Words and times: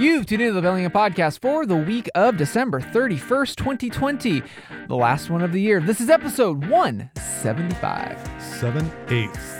You've 0.00 0.24
tuned 0.24 0.40
into 0.40 0.54
the 0.54 0.62
Bellingham 0.62 0.92
Podcast 0.92 1.42
for 1.42 1.66
the 1.66 1.76
week 1.76 2.08
of 2.14 2.38
December 2.38 2.80
31st, 2.80 3.54
2020, 3.56 4.42
the 4.88 4.96
last 4.96 5.28
one 5.28 5.42
of 5.42 5.52
the 5.52 5.60
year. 5.60 5.78
This 5.78 6.00
is 6.00 6.08
episode 6.08 6.64
175. 6.68 8.42
Seven 8.42 8.90
eighths. 9.08 9.56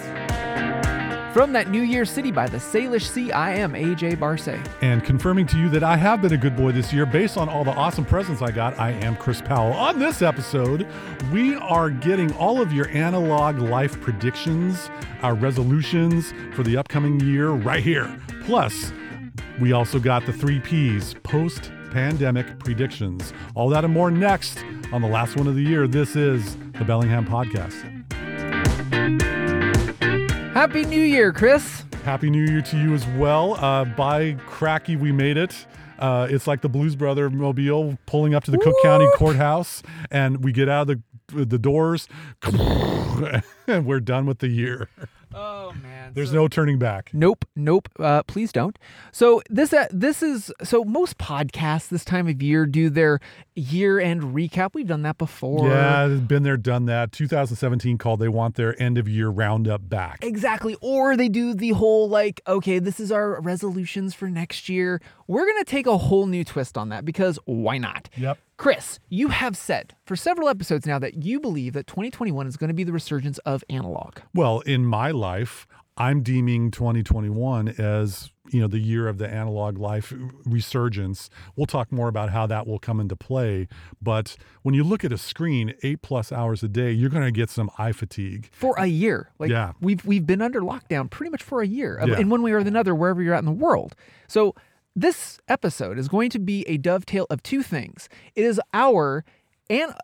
From 1.35 1.53
that 1.53 1.69
New 1.69 1.83
Year 1.83 2.07
City 2.07 2.33
by 2.33 2.47
the 2.47 2.57
Salish 2.57 3.07
Sea, 3.11 3.31
I 3.33 3.53
am 3.53 3.75
AJ 3.75 4.19
Barse. 4.19 4.49
And 4.81 5.05
confirming 5.05 5.47
to 5.49 5.59
you 5.59 5.69
that 5.69 5.83
I 5.83 5.99
have 5.99 6.23
been 6.23 6.33
a 6.33 6.39
good 6.39 6.57
boy 6.57 6.73
this 6.73 6.91
year 6.91 7.05
based 7.05 7.37
on 7.37 7.51
all 7.51 7.63
the 7.63 7.75
awesome 7.75 8.07
presents 8.07 8.41
I 8.41 8.51
got, 8.51 8.79
I 8.79 8.93
am 8.93 9.17
Chris 9.17 9.43
Powell. 9.43 9.75
On 9.75 9.99
this 9.99 10.23
episode, 10.23 10.87
we 11.31 11.55
are 11.57 11.91
getting 11.91 12.33
all 12.37 12.63
of 12.63 12.73
your 12.73 12.89
analog 12.89 13.59
life 13.59 14.01
predictions, 14.01 14.89
our 15.21 15.35
resolutions 15.35 16.33
for 16.55 16.63
the 16.63 16.79
upcoming 16.79 17.21
year 17.21 17.51
right 17.51 17.83
here. 17.83 18.19
Plus, 18.45 18.91
we 19.61 19.73
also 19.73 19.99
got 19.99 20.25
the 20.27 20.33
three 20.33 20.59
P's 20.59 21.15
post 21.23 21.71
pandemic 21.91 22.59
predictions. 22.61 23.33
All 23.55 23.69
that 23.69 23.85
and 23.85 23.93
more 23.93 24.11
next 24.11 24.65
on 24.93 25.03
the 25.03 25.09
last 25.09 25.37
one 25.37 25.47
of 25.47 25.55
the 25.55 25.63
year. 25.63 25.87
This 25.87 26.17
is 26.17 26.57
the 26.79 26.85
Bellingham 26.85 27.27
Podcast. 27.27 27.87
Happy 30.55 30.85
New 30.85 31.01
Year, 31.01 31.33
Chris. 31.33 31.85
Happy 32.05 32.31
New 32.31 32.45
Year 32.45 32.63
to 32.63 32.79
you 32.79 32.95
as 32.95 33.07
well. 33.19 33.55
Uh, 33.55 33.85
by 33.85 34.33
cracky, 34.47 34.97
we 34.97 35.13
made 35.13 35.37
it. 35.37 35.67
Uh, 35.99 36.27
it's 36.31 36.47
like 36.47 36.63
the 36.63 36.69
Blues 36.69 36.97
Brother 36.97 37.29
mobile 37.29 37.99
pulling 38.07 38.35
up 38.35 38.45
to 38.45 38.51
the 38.51 38.59
Cook 38.59 38.75
County 38.83 39.07
Courthouse, 39.15 39.83
and 40.11 40.43
we 40.43 40.53
get 40.53 40.69
out 40.69 40.89
of 40.89 40.99
the 41.29 41.45
the 41.45 41.59
doors, 41.59 42.09
and 43.67 43.87
we're 43.87 44.01
done 44.01 44.27
with 44.27 44.39
the 44.39 44.49
year. 44.49 44.89
Oh, 45.71 45.83
man. 45.83 46.13
There's 46.15 46.33
no 46.33 46.49
turning 46.49 46.79
back. 46.79 47.11
Nope, 47.13 47.45
nope. 47.55 47.89
Uh, 47.99 48.23
please 48.25 48.53
don't. 48.53 48.79
So 49.13 49.43
this 49.49 49.73
uh, 49.73 49.87
this 49.91 50.23
is 50.23 50.53
so 50.63 50.85
most 50.85 51.19
podcasts 51.19 51.89
this 51.89 52.05
time 52.05 52.27
of 52.29 52.43
year 52.43 52.67
do 52.67 52.91
their 52.91 53.21
year 53.55 54.01
end 54.01 54.23
recap. 54.23 54.75
We've 54.75 54.87
done 54.87 55.03
that 55.03 55.19
before. 55.19 55.69
Yeah, 55.69 56.09
been 56.09 56.43
there, 56.43 56.57
done 56.57 56.87
that. 56.87 57.13
2017 57.13 57.99
called. 57.99 58.21
They 58.21 58.29
want 58.29 58.57
their 58.57 58.81
end 58.81 58.99
of 58.99 59.09
year 59.09 59.29
roundup 59.29 59.89
back. 59.89 60.25
Exactly. 60.25 60.77
Or 60.81 61.17
they 61.17 61.29
do 61.29 61.55
the 61.55 61.71
whole 61.71 62.09
like, 62.09 62.41
okay, 62.47 62.79
this 62.79 62.99
is 63.01 63.13
our 63.13 63.41
resolutions 63.41 64.15
for 64.15 64.29
next 64.29 64.69
year. 64.69 65.01
We're 65.27 65.47
going 65.47 65.59
to 65.59 65.71
take 65.71 65.87
a 65.87 65.97
whole 65.97 66.27
new 66.27 66.45
twist 66.45 66.77
on 66.77 66.89
that 66.89 67.05
because 67.05 67.39
why 67.45 67.79
not? 67.79 68.09
Yep. 68.17 68.39
Chris, 68.57 68.99
you 69.09 69.29
have 69.29 69.57
said 69.57 69.95
for 70.05 70.15
several 70.15 70.47
episodes 70.47 70.85
now 70.87 70.99
that 70.99 71.25
you 71.25 71.41
believe 71.41 71.73
that 71.73 71.87
2021 71.87 72.47
is 72.47 72.59
going 72.59 72.69
to 72.69 72.75
be 72.75 72.85
the 72.85 72.93
resurgence 72.93 73.39
of 73.39 73.65
analog. 73.71 74.19
Well, 74.35 74.61
in 74.61 74.85
my 74.85 75.13
life, 75.13 75.60
I'm 76.01 76.23
deeming 76.23 76.71
2021 76.71 77.69
as 77.79 78.31
you 78.51 78.61
know 78.61 78.67
the 78.67 78.79
year 78.79 79.07
of 79.07 79.19
the 79.19 79.29
analog 79.29 79.79
life 79.79 80.13
resurgence. 80.47 81.29
We'll 81.57 81.67
talk 81.67 81.93
more 81.93 82.09
about 82.09 82.31
how 82.31 82.47
that 82.47 82.67
will 82.67 82.79
come 82.79 83.01
into 83.01 83.15
play. 83.17 83.69
But 84.01 84.37
when 84.63 84.75
you 84.75 84.83
look 84.83 85.05
at 85.05 85.13
a 85.13 85.19
screen 85.19 85.75
eight 85.83 86.01
plus 86.03 86.33
hours 86.33 86.63
a 86.63 86.69
day, 86.69 86.91
you're 86.91 87.11
going 87.11 87.25
to 87.25 87.31
get 87.31 87.51
some 87.51 87.71
eye 87.79 87.93
fatigue. 87.93 88.49
For 88.53 88.75
a 88.79 88.87
year. 88.87 89.31
Like 89.39 89.51
Yeah. 89.51 89.73
we've 89.81 90.05
we've 90.05 90.27
been 90.27 90.41
under 90.43 90.61
lockdown 90.61 91.11
pretty 91.11 91.31
much 91.31 91.43
for 91.43 91.61
a 91.61 91.67
year 91.67 92.01
Yeah. 92.05 92.19
in 92.19 92.29
one 92.31 92.43
way 92.43 92.53
or 92.53 92.59
another 92.59 92.95
wherever 92.95 93.23
you're 93.23 93.35
at 93.35 93.41
in 93.41 93.45
the 93.45 93.53
world. 93.53 93.95
So 94.27 94.55
this 94.97 95.39
episode 95.49 95.99
is 95.99 96.09
going 96.09 96.31
to 96.31 96.39
be 96.39 96.63
a 96.67 96.77
dovetail 96.79 97.27
of 97.31 97.43
two 97.43 97.63
things. 97.63 98.09
It 98.35 98.45
is 98.45 98.59
our 98.73 99.25
and 99.69 99.95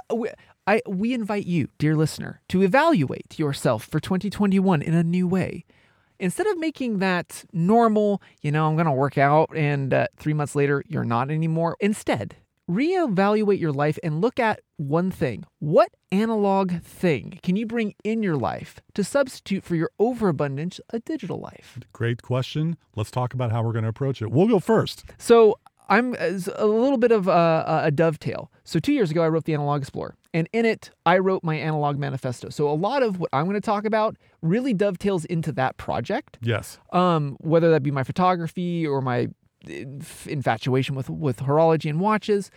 I 0.66 0.82
we 0.86 1.14
invite 1.14 1.46
you, 1.46 1.68
dear 1.78 1.96
listener, 1.96 2.42
to 2.50 2.62
evaluate 2.62 3.38
yourself 3.38 3.84
for 3.84 3.98
2021 3.98 4.82
in 4.82 4.94
a 4.94 5.02
new 5.02 5.26
way. 5.26 5.64
Instead 6.18 6.46
of 6.46 6.58
making 6.58 6.98
that 6.98 7.44
normal, 7.52 8.22
you 8.42 8.50
know, 8.50 8.66
I'm 8.66 8.76
going 8.76 8.86
to 8.86 8.92
work 8.92 9.18
out 9.18 9.50
and 9.54 9.92
uh, 9.92 10.06
3 10.16 10.34
months 10.34 10.54
later 10.54 10.82
you're 10.88 11.04
not 11.04 11.30
anymore. 11.30 11.76
Instead, 11.80 12.36
reevaluate 12.70 13.60
your 13.60 13.72
life 13.72 13.98
and 14.02 14.20
look 14.20 14.40
at 14.40 14.60
one 14.76 15.10
thing. 15.10 15.44
What 15.58 15.90
analog 16.10 16.80
thing 16.82 17.38
can 17.42 17.56
you 17.56 17.66
bring 17.66 17.94
in 18.04 18.22
your 18.22 18.36
life 18.36 18.80
to 18.94 19.04
substitute 19.04 19.64
for 19.64 19.76
your 19.76 19.90
overabundance 19.98 20.80
a 20.90 20.98
digital 20.98 21.38
life? 21.38 21.78
Great 21.92 22.22
question. 22.22 22.76
Let's 22.94 23.10
talk 23.10 23.34
about 23.34 23.52
how 23.52 23.62
we're 23.62 23.72
going 23.72 23.84
to 23.84 23.88
approach 23.90 24.20
it. 24.20 24.30
We'll 24.30 24.48
go 24.48 24.58
first. 24.58 25.04
So 25.18 25.58
I'm 25.88 26.16
a 26.18 26.66
little 26.66 26.98
bit 26.98 27.12
of 27.12 27.28
a, 27.28 27.82
a 27.84 27.90
dovetail. 27.90 28.50
So 28.64 28.78
two 28.78 28.92
years 28.92 29.10
ago, 29.10 29.22
I 29.22 29.28
wrote 29.28 29.44
the 29.44 29.54
Analog 29.54 29.82
Explorer, 29.82 30.16
and 30.36 30.50
in 30.52 30.66
it, 30.66 30.90
I 31.06 31.16
wrote 31.16 31.42
my 31.42 31.54
analog 31.54 31.98
manifesto. 31.98 32.50
So 32.50 32.68
a 32.68 32.76
lot 32.76 33.02
of 33.02 33.18
what 33.18 33.30
I'm 33.32 33.46
going 33.46 33.54
to 33.54 33.60
talk 33.62 33.86
about 33.86 34.18
really 34.42 34.74
dovetails 34.74 35.24
into 35.24 35.50
that 35.52 35.78
project. 35.78 36.36
Yes. 36.42 36.78
Um, 36.92 37.38
whether 37.40 37.70
that 37.70 37.82
be 37.82 37.90
my 37.90 38.04
photography 38.04 38.86
or 38.86 39.00
my 39.00 39.28
infatuation 40.26 40.94
with 40.94 41.08
with 41.08 41.38
horology 41.38 41.88
and 41.88 42.00
watches. 42.00 42.50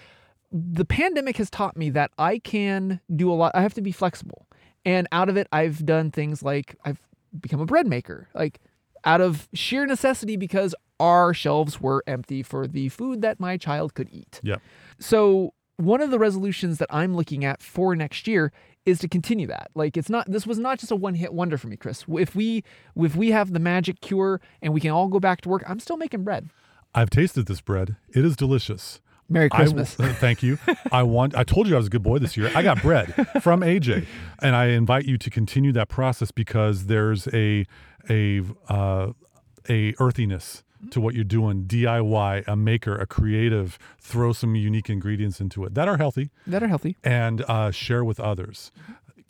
The 0.51 0.83
pandemic 0.83 1.37
has 1.37 1.49
taught 1.49 1.77
me 1.77 1.89
that 1.91 2.11
I 2.17 2.39
can 2.39 2.99
do 3.15 3.31
a 3.31 3.35
lot. 3.35 3.53
I 3.55 3.61
have 3.61 3.73
to 3.75 3.81
be 3.81 3.93
flexible, 3.93 4.45
and 4.83 5.07
out 5.13 5.29
of 5.29 5.37
it, 5.37 5.47
I've 5.53 5.85
done 5.85 6.11
things 6.11 6.43
like 6.43 6.75
I've 6.83 6.99
become 7.39 7.61
a 7.61 7.65
bread 7.65 7.87
maker, 7.87 8.27
like 8.35 8.59
out 9.05 9.21
of 9.21 9.47
sheer 9.53 9.85
necessity 9.85 10.35
because 10.35 10.75
our 10.99 11.33
shelves 11.33 11.79
were 11.79 12.03
empty 12.07 12.43
for 12.43 12.67
the 12.67 12.89
food 12.89 13.21
that 13.21 13.39
my 13.39 13.55
child 13.55 13.93
could 13.93 14.09
eat. 14.11 14.41
Yep. 14.43 14.61
So 14.99 15.53
one 15.79 16.01
of 16.01 16.11
the 16.11 16.19
resolutions 16.19 16.77
that 16.79 16.89
I'm 16.91 17.15
looking 17.15 17.45
at 17.45 17.63
for 17.63 17.95
next 17.95 18.27
year 18.27 18.51
is 18.85 18.99
to 18.99 19.07
continue 19.07 19.47
that. 19.47 19.71
Like 19.75 19.95
it's 19.95 20.09
not 20.09 20.29
this 20.29 20.45
was 20.45 20.59
not 20.59 20.79
just 20.79 20.91
a 20.91 20.95
one-hit 20.95 21.33
wonder 21.33 21.57
for 21.57 21.67
me, 21.67 21.77
Chris. 21.77 22.03
If 22.09 22.35
we 22.35 22.63
if 22.97 23.15
we 23.15 23.31
have 23.31 23.53
the 23.53 23.59
magic 23.59 24.01
cure 24.01 24.41
and 24.61 24.73
we 24.73 24.81
can 24.81 24.91
all 24.91 25.07
go 25.07 25.19
back 25.19 25.41
to 25.41 25.49
work, 25.49 25.63
I'm 25.67 25.79
still 25.79 25.97
making 25.97 26.23
bread. 26.23 26.49
I've 26.93 27.09
tasted 27.09 27.45
this 27.45 27.61
bread. 27.61 27.95
It 28.13 28.25
is 28.25 28.35
delicious. 28.35 28.99
Merry 29.29 29.49
Christmas. 29.49 29.97
uh, 29.99 30.13
thank 30.17 30.41
you. 30.41 30.57
I 30.91 31.03
want. 31.03 31.35
I 31.35 31.43
told 31.43 31.67
you 31.67 31.75
I 31.75 31.77
was 31.77 31.87
a 31.87 31.91
good 31.91 32.03
boy 32.03 32.17
this 32.17 32.35
year. 32.35 32.51
I 32.55 32.63
got 32.63 32.81
bread 32.81 33.13
from 33.41 33.61
AJ, 33.61 34.05
and 34.41 34.55
I 34.55 34.67
invite 34.67 35.05
you 35.05 35.17
to 35.19 35.29
continue 35.29 35.71
that 35.73 35.87
process 35.87 36.31
because 36.31 36.87
there's 36.87 37.27
a 37.27 37.65
a 38.09 38.41
uh, 38.67 39.11
a 39.69 39.93
earthiness 39.99 40.63
to 40.91 41.01
what 41.01 41.15
you're 41.15 41.23
doing. 41.23 41.63
DIY, 41.65 42.47
a 42.47 42.55
maker, 42.55 42.95
a 42.95 43.05
creative. 43.05 43.77
Throw 43.99 44.33
some 44.33 44.55
unique 44.55 44.89
ingredients 44.89 45.39
into 45.41 45.63
it 45.65 45.73
that 45.75 45.87
are 45.87 45.97
healthy, 45.97 46.29
that 46.47 46.63
are 46.63 46.67
healthy. 46.67 46.95
and 47.03 47.43
uh, 47.47 47.71
share 47.71 48.03
with 48.03 48.19
others. 48.19 48.71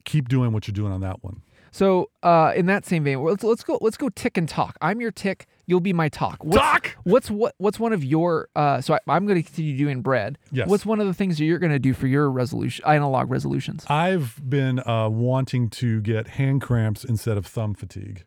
Keep 0.05 0.29
doing 0.29 0.51
what 0.53 0.67
you're 0.67 0.73
doing 0.73 0.91
on 0.91 1.01
that 1.01 1.23
one. 1.23 1.41
So, 1.71 2.09
uh, 2.23 2.51
in 2.55 2.65
that 2.65 2.83
same 2.83 3.03
vein, 3.03 3.21
let's 3.23 3.43
let's 3.43 3.63
go 3.63 3.77
let's 3.79 3.95
go 3.95 4.09
tick 4.09 4.37
and 4.37 4.49
talk. 4.49 4.75
I'm 4.81 4.99
your 5.01 5.11
tick. 5.11 5.45
You'll 5.67 5.81
be 5.81 5.93
my 5.93 6.09
talk. 6.09 6.43
What's, 6.43 6.57
Talk! 6.57 6.97
What's 7.03 7.29
what 7.29 7.53
what's 7.59 7.79
one 7.79 7.93
of 7.93 8.03
your 8.03 8.49
uh, 8.55 8.81
so 8.81 8.95
I, 8.95 8.99
I'm 9.07 9.27
going 9.27 9.37
to 9.37 9.43
continue 9.43 9.77
doing 9.77 10.01
bread. 10.01 10.39
Yes. 10.51 10.67
What's 10.67 10.83
one 10.83 10.99
of 10.99 11.05
the 11.05 11.13
things 11.13 11.37
that 11.37 11.45
you're 11.45 11.59
going 11.59 11.71
to 11.71 11.77
do 11.77 11.93
for 11.93 12.07
your 12.07 12.31
resolution 12.31 12.83
analog 12.87 13.29
resolutions? 13.29 13.85
I've 13.87 14.41
been 14.49 14.79
uh, 14.79 15.09
wanting 15.09 15.69
to 15.71 16.01
get 16.01 16.29
hand 16.29 16.61
cramps 16.61 17.03
instead 17.03 17.37
of 17.37 17.45
thumb 17.45 17.75
fatigue. 17.75 18.23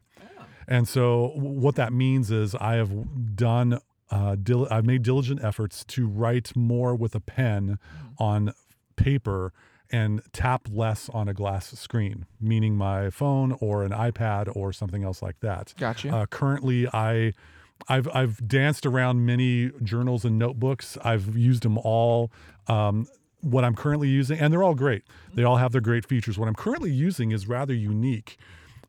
And 0.72 0.88
so, 0.88 1.32
what 1.36 1.74
that 1.74 1.92
means 1.92 2.30
is 2.30 2.54
I 2.54 2.76
have 2.76 3.36
done, 3.36 3.78
uh, 4.10 4.36
dil- 4.42 4.68
I've 4.70 4.86
made 4.86 5.02
diligent 5.02 5.44
efforts 5.44 5.84
to 5.84 6.06
write 6.06 6.56
more 6.56 6.94
with 6.94 7.14
a 7.14 7.20
pen 7.20 7.78
on 8.18 8.54
paper 8.96 9.52
and 9.90 10.22
tap 10.32 10.68
less 10.72 11.10
on 11.10 11.28
a 11.28 11.34
glass 11.34 11.78
screen, 11.78 12.24
meaning 12.40 12.74
my 12.74 13.10
phone 13.10 13.52
or 13.60 13.84
an 13.84 13.92
iPad 13.92 14.50
or 14.56 14.72
something 14.72 15.04
else 15.04 15.20
like 15.20 15.40
that. 15.40 15.74
Gotcha. 15.78 16.08
Uh, 16.08 16.26
currently, 16.26 16.88
I. 16.88 17.34
I've 17.88 18.08
I've 18.14 18.46
danced 18.46 18.86
around 18.86 19.26
many 19.26 19.72
journals 19.82 20.24
and 20.24 20.38
notebooks. 20.38 20.96
I've 21.04 21.36
used 21.36 21.64
them 21.64 21.76
all. 21.78 22.30
Um, 22.68 23.08
what 23.40 23.64
I'm 23.64 23.74
currently 23.74 24.08
using, 24.08 24.38
and 24.38 24.52
they're 24.52 24.62
all 24.62 24.76
great. 24.76 25.02
They 25.34 25.42
all 25.42 25.56
have 25.56 25.72
their 25.72 25.80
great 25.80 26.06
features. 26.06 26.38
What 26.38 26.48
I'm 26.48 26.54
currently 26.54 26.92
using 26.92 27.32
is 27.32 27.48
rather 27.48 27.74
unique. 27.74 28.38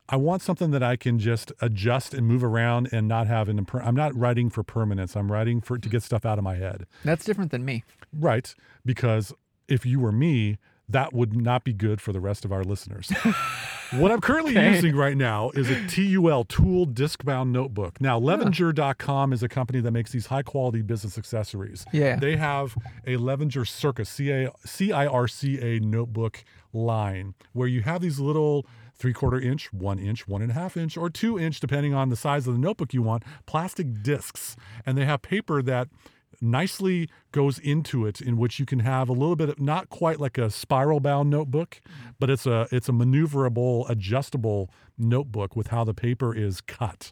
I 0.09 0.17
want 0.17 0.41
something 0.41 0.71
that 0.71 0.83
I 0.83 0.95
can 0.95 1.17
just 1.17 1.51
adjust 1.61 2.13
and 2.13 2.27
move 2.27 2.43
around 2.43 2.89
and 2.91 3.07
not 3.07 3.27
have 3.27 3.47
an. 3.47 3.63
imper- 3.63 3.85
I'm 3.85 3.95
not 3.95 4.15
writing 4.15 4.49
for 4.49 4.63
permanence. 4.63 5.15
I'm 5.15 5.31
writing 5.31 5.61
for 5.61 5.77
to 5.77 5.87
hmm. 5.87 5.91
get 5.91 6.03
stuff 6.03 6.25
out 6.25 6.37
of 6.37 6.43
my 6.43 6.55
head. 6.55 6.85
That's 7.03 7.25
different 7.25 7.51
than 7.51 7.63
me. 7.63 7.83
Right, 8.11 8.53
because 8.85 9.33
if 9.67 9.85
you 9.85 9.99
were 9.99 10.11
me, 10.11 10.57
that 10.89 11.13
would 11.13 11.35
not 11.35 11.63
be 11.63 11.73
good 11.73 12.01
for 12.01 12.11
the 12.11 12.19
rest 12.19 12.43
of 12.45 12.51
our 12.51 12.63
listeners. 12.63 13.11
what 13.91 14.11
I'm 14.11 14.19
currently 14.19 14.51
Okay. 14.51 14.73
using 14.73 14.95
right 14.95 15.15
now 15.15 15.49
is 15.51 15.69
a 15.69 15.87
TUL 15.87 16.43
tool 16.43 16.85
disc 16.85 17.23
bound 17.23 17.53
notebook. 17.53 18.01
Now, 18.01 18.19
Levenger.com 18.19 19.31
is 19.33 19.41
a 19.41 19.49
company 19.49 19.79
that 19.79 19.91
makes 19.91 20.11
these 20.11 20.27
high 20.27 20.43
quality 20.43 20.81
business 20.81 21.17
accessories. 21.17 21.85
Yeah. 21.93 22.17
They 22.17 22.35
have 22.35 22.75
a 23.07 23.17
Levenger 23.17 23.65
Circa 23.65 24.05
C-A- 24.05 24.51
C-I-R-C-A 24.65 25.79
notebook 25.79 26.43
line 26.73 27.33
where 27.53 27.67
you 27.67 27.81
have 27.81 28.01
these 28.01 28.19
little 28.19 28.65
three 28.95 29.13
quarter 29.13 29.39
inch, 29.39 29.71
one 29.73 29.99
inch, 29.99 30.27
one 30.27 30.41
and 30.41 30.51
a 30.51 30.53
half 30.53 30.77
inch, 30.77 30.97
or 30.97 31.09
two 31.09 31.37
inch, 31.39 31.59
depending 31.59 31.93
on 31.93 32.09
the 32.09 32.15
size 32.15 32.47
of 32.47 32.53
the 32.53 32.59
notebook 32.59 32.93
you 32.93 33.01
want, 33.01 33.23
plastic 33.45 34.01
discs. 34.03 34.55
And 34.85 34.97
they 34.97 35.05
have 35.05 35.21
paper 35.21 35.61
that 35.61 35.87
nicely 36.41 37.09
goes 37.31 37.59
into 37.59 38.05
it 38.05 38.19
in 38.19 38.37
which 38.37 38.59
you 38.59 38.65
can 38.65 38.79
have 38.79 39.07
a 39.07 39.13
little 39.13 39.35
bit 39.35 39.49
of 39.49 39.59
not 39.59 39.89
quite 39.89 40.19
like 40.19 40.37
a 40.37 40.49
spiral 40.49 40.99
bound 40.99 41.29
notebook 41.29 41.79
but 42.19 42.29
it's 42.29 42.45
a 42.45 42.67
it's 42.71 42.89
a 42.89 42.91
maneuverable 42.91 43.87
adjustable 43.87 44.69
notebook 44.97 45.55
with 45.55 45.67
how 45.67 45.83
the 45.83 45.93
paper 45.93 46.35
is 46.35 46.59
cut 46.59 47.11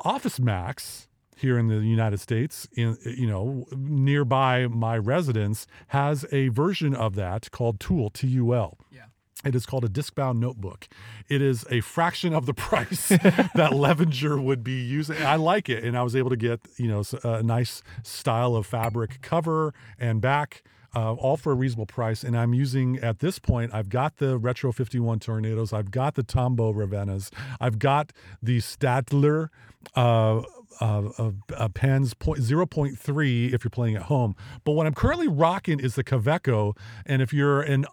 office 0.00 0.38
max 0.38 1.08
here 1.36 1.58
in 1.58 1.68
the 1.68 1.80
United 1.80 2.20
States, 2.20 2.68
in 2.74 2.96
you 3.04 3.26
know, 3.26 3.66
nearby 3.76 4.66
my 4.66 4.96
residence, 4.96 5.66
has 5.88 6.24
a 6.32 6.48
version 6.48 6.94
of 6.94 7.14
that 7.16 7.50
called 7.50 7.80
Tool 7.80 8.10
T 8.10 8.26
U 8.28 8.54
L. 8.54 8.78
Yeah. 8.90 9.06
It 9.44 9.54
is 9.54 9.66
called 9.66 9.84
a 9.84 9.88
disc-bound 9.88 10.40
notebook. 10.40 10.88
It 11.28 11.42
is 11.42 11.64
a 11.70 11.80
fraction 11.80 12.34
of 12.34 12.46
the 12.46 12.54
price 12.68 13.08
that 13.54 13.70
Levenger 13.72 14.40
would 14.40 14.64
be 14.64 14.80
using. 14.80 15.22
I 15.22 15.36
like 15.36 15.68
it, 15.68 15.84
and 15.84 15.96
I 15.96 16.02
was 16.02 16.16
able 16.16 16.30
to 16.30 16.36
get 16.36 16.60
you 16.76 16.88
know 16.88 17.02
a 17.22 17.42
nice 17.42 17.82
style 18.02 18.56
of 18.56 18.66
fabric 18.66 19.20
cover 19.22 19.74
and 19.98 20.20
back. 20.20 20.62
Uh, 20.96 21.12
all 21.14 21.36
for 21.36 21.50
a 21.50 21.56
reasonable 21.56 21.86
price, 21.86 22.22
and 22.22 22.38
I'm 22.38 22.54
using 22.54 22.98
at 22.98 23.18
this 23.18 23.40
point. 23.40 23.74
I've 23.74 23.88
got 23.88 24.18
the 24.18 24.38
Retro 24.38 24.70
51 24.70 25.18
Tornadoes, 25.18 25.72
I've 25.72 25.90
got 25.90 26.14
the 26.14 26.22
Tombow 26.22 26.72
Ravennas, 26.72 27.32
I've 27.60 27.80
got 27.80 28.12
the 28.40 28.58
Staedtler 28.58 29.48
uh, 29.96 30.42
uh, 30.80 31.10
uh, 31.18 31.30
uh, 31.56 31.68
pens 31.68 32.14
point, 32.14 32.40
0.3 32.40 33.52
if 33.52 33.64
you're 33.64 33.70
playing 33.70 33.96
at 33.96 34.02
home. 34.02 34.34
But 34.64 34.72
what 34.72 34.86
I'm 34.86 34.94
currently 34.94 35.28
rocking 35.28 35.78
is 35.80 35.94
the 35.94 36.04
Kaweco, 36.04 36.76
and 37.06 37.22
if 37.22 37.32
you're 37.32 37.60
an 37.60 37.86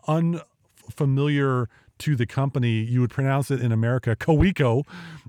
unfamiliar 0.92 1.70
to 2.00 2.16
the 2.16 2.26
company, 2.26 2.82
you 2.82 3.02
would 3.02 3.12
pronounce 3.12 3.52
it 3.52 3.62
in 3.62 3.72
America 3.72 4.16
Coeco. 4.16 4.84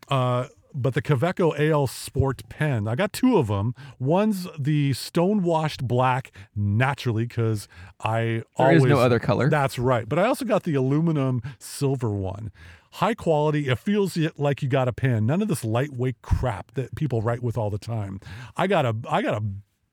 Uh, 0.09 0.47
but 0.75 0.95
the 0.95 1.03
Kaweco 1.03 1.53
AL 1.59 1.87
Sport 1.87 2.49
pen, 2.49 2.89
I 2.89 2.95
got 2.95 3.13
two 3.13 3.37
of 3.37 3.49
them. 3.49 3.75
One's 3.99 4.49
the 4.59 4.95
stone 4.95 5.43
washed 5.43 5.87
black 5.87 6.33
naturally 6.57 7.27
because 7.27 7.69
I 8.01 8.23
There 8.23 8.45
always 8.57 8.83
is 8.83 8.89
no 8.89 8.99
other 8.99 9.19
color. 9.19 9.51
That's 9.51 9.79
right. 9.79 10.09
But 10.09 10.19
I 10.19 10.25
also 10.25 10.47
got 10.47 10.63
the 10.63 10.75
aluminum 10.75 11.43
silver 11.59 12.11
one. 12.11 12.51
High 12.93 13.15
quality. 13.15 13.69
It 13.69 13.79
feels 13.79 14.17
like 14.39 14.63
you 14.63 14.69
got 14.69 14.89
a 14.89 14.95
pen. 14.95 15.27
None 15.27 15.43
of 15.43 15.49
this 15.49 15.63
lightweight 15.63 16.23
crap 16.23 16.73
that 16.73 16.95
people 16.95 17.21
write 17.21 17.43
with 17.43 17.59
all 17.59 17.69
the 17.69 17.79
time. 17.79 18.19
I 18.57 18.67
got 18.67 18.87
a 18.87 18.97
I 19.11 19.21
got 19.21 19.35
a 19.35 19.45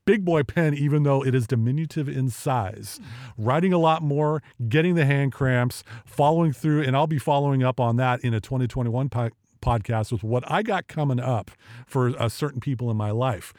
big 0.09 0.25
boy 0.25 0.41
pen 0.41 0.73
even 0.73 1.03
though 1.03 1.23
it 1.23 1.35
is 1.35 1.45
diminutive 1.45 2.09
in 2.09 2.31
size. 2.31 2.99
Writing 3.37 3.71
a 3.71 3.77
lot 3.77 4.01
more, 4.01 4.41
getting 4.67 4.95
the 4.95 5.05
hand 5.05 5.31
cramps, 5.31 5.83
following 6.03 6.51
through 6.51 6.81
and 6.81 6.95
I'll 6.95 7.05
be 7.05 7.19
following 7.19 7.61
up 7.61 7.79
on 7.79 7.97
that 7.97 8.19
in 8.21 8.33
a 8.33 8.41
2021 8.41 9.09
po- 9.09 9.29
podcast 9.61 10.11
with 10.11 10.23
what 10.23 10.43
I 10.51 10.63
got 10.63 10.87
coming 10.87 11.19
up 11.19 11.51
for 11.85 12.19
uh, 12.19 12.27
certain 12.27 12.59
people 12.59 12.89
in 12.89 12.97
my 12.97 13.11
life. 13.11 13.53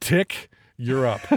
Tick, 0.00 0.50
you're 0.82 1.06
up. 1.06 1.20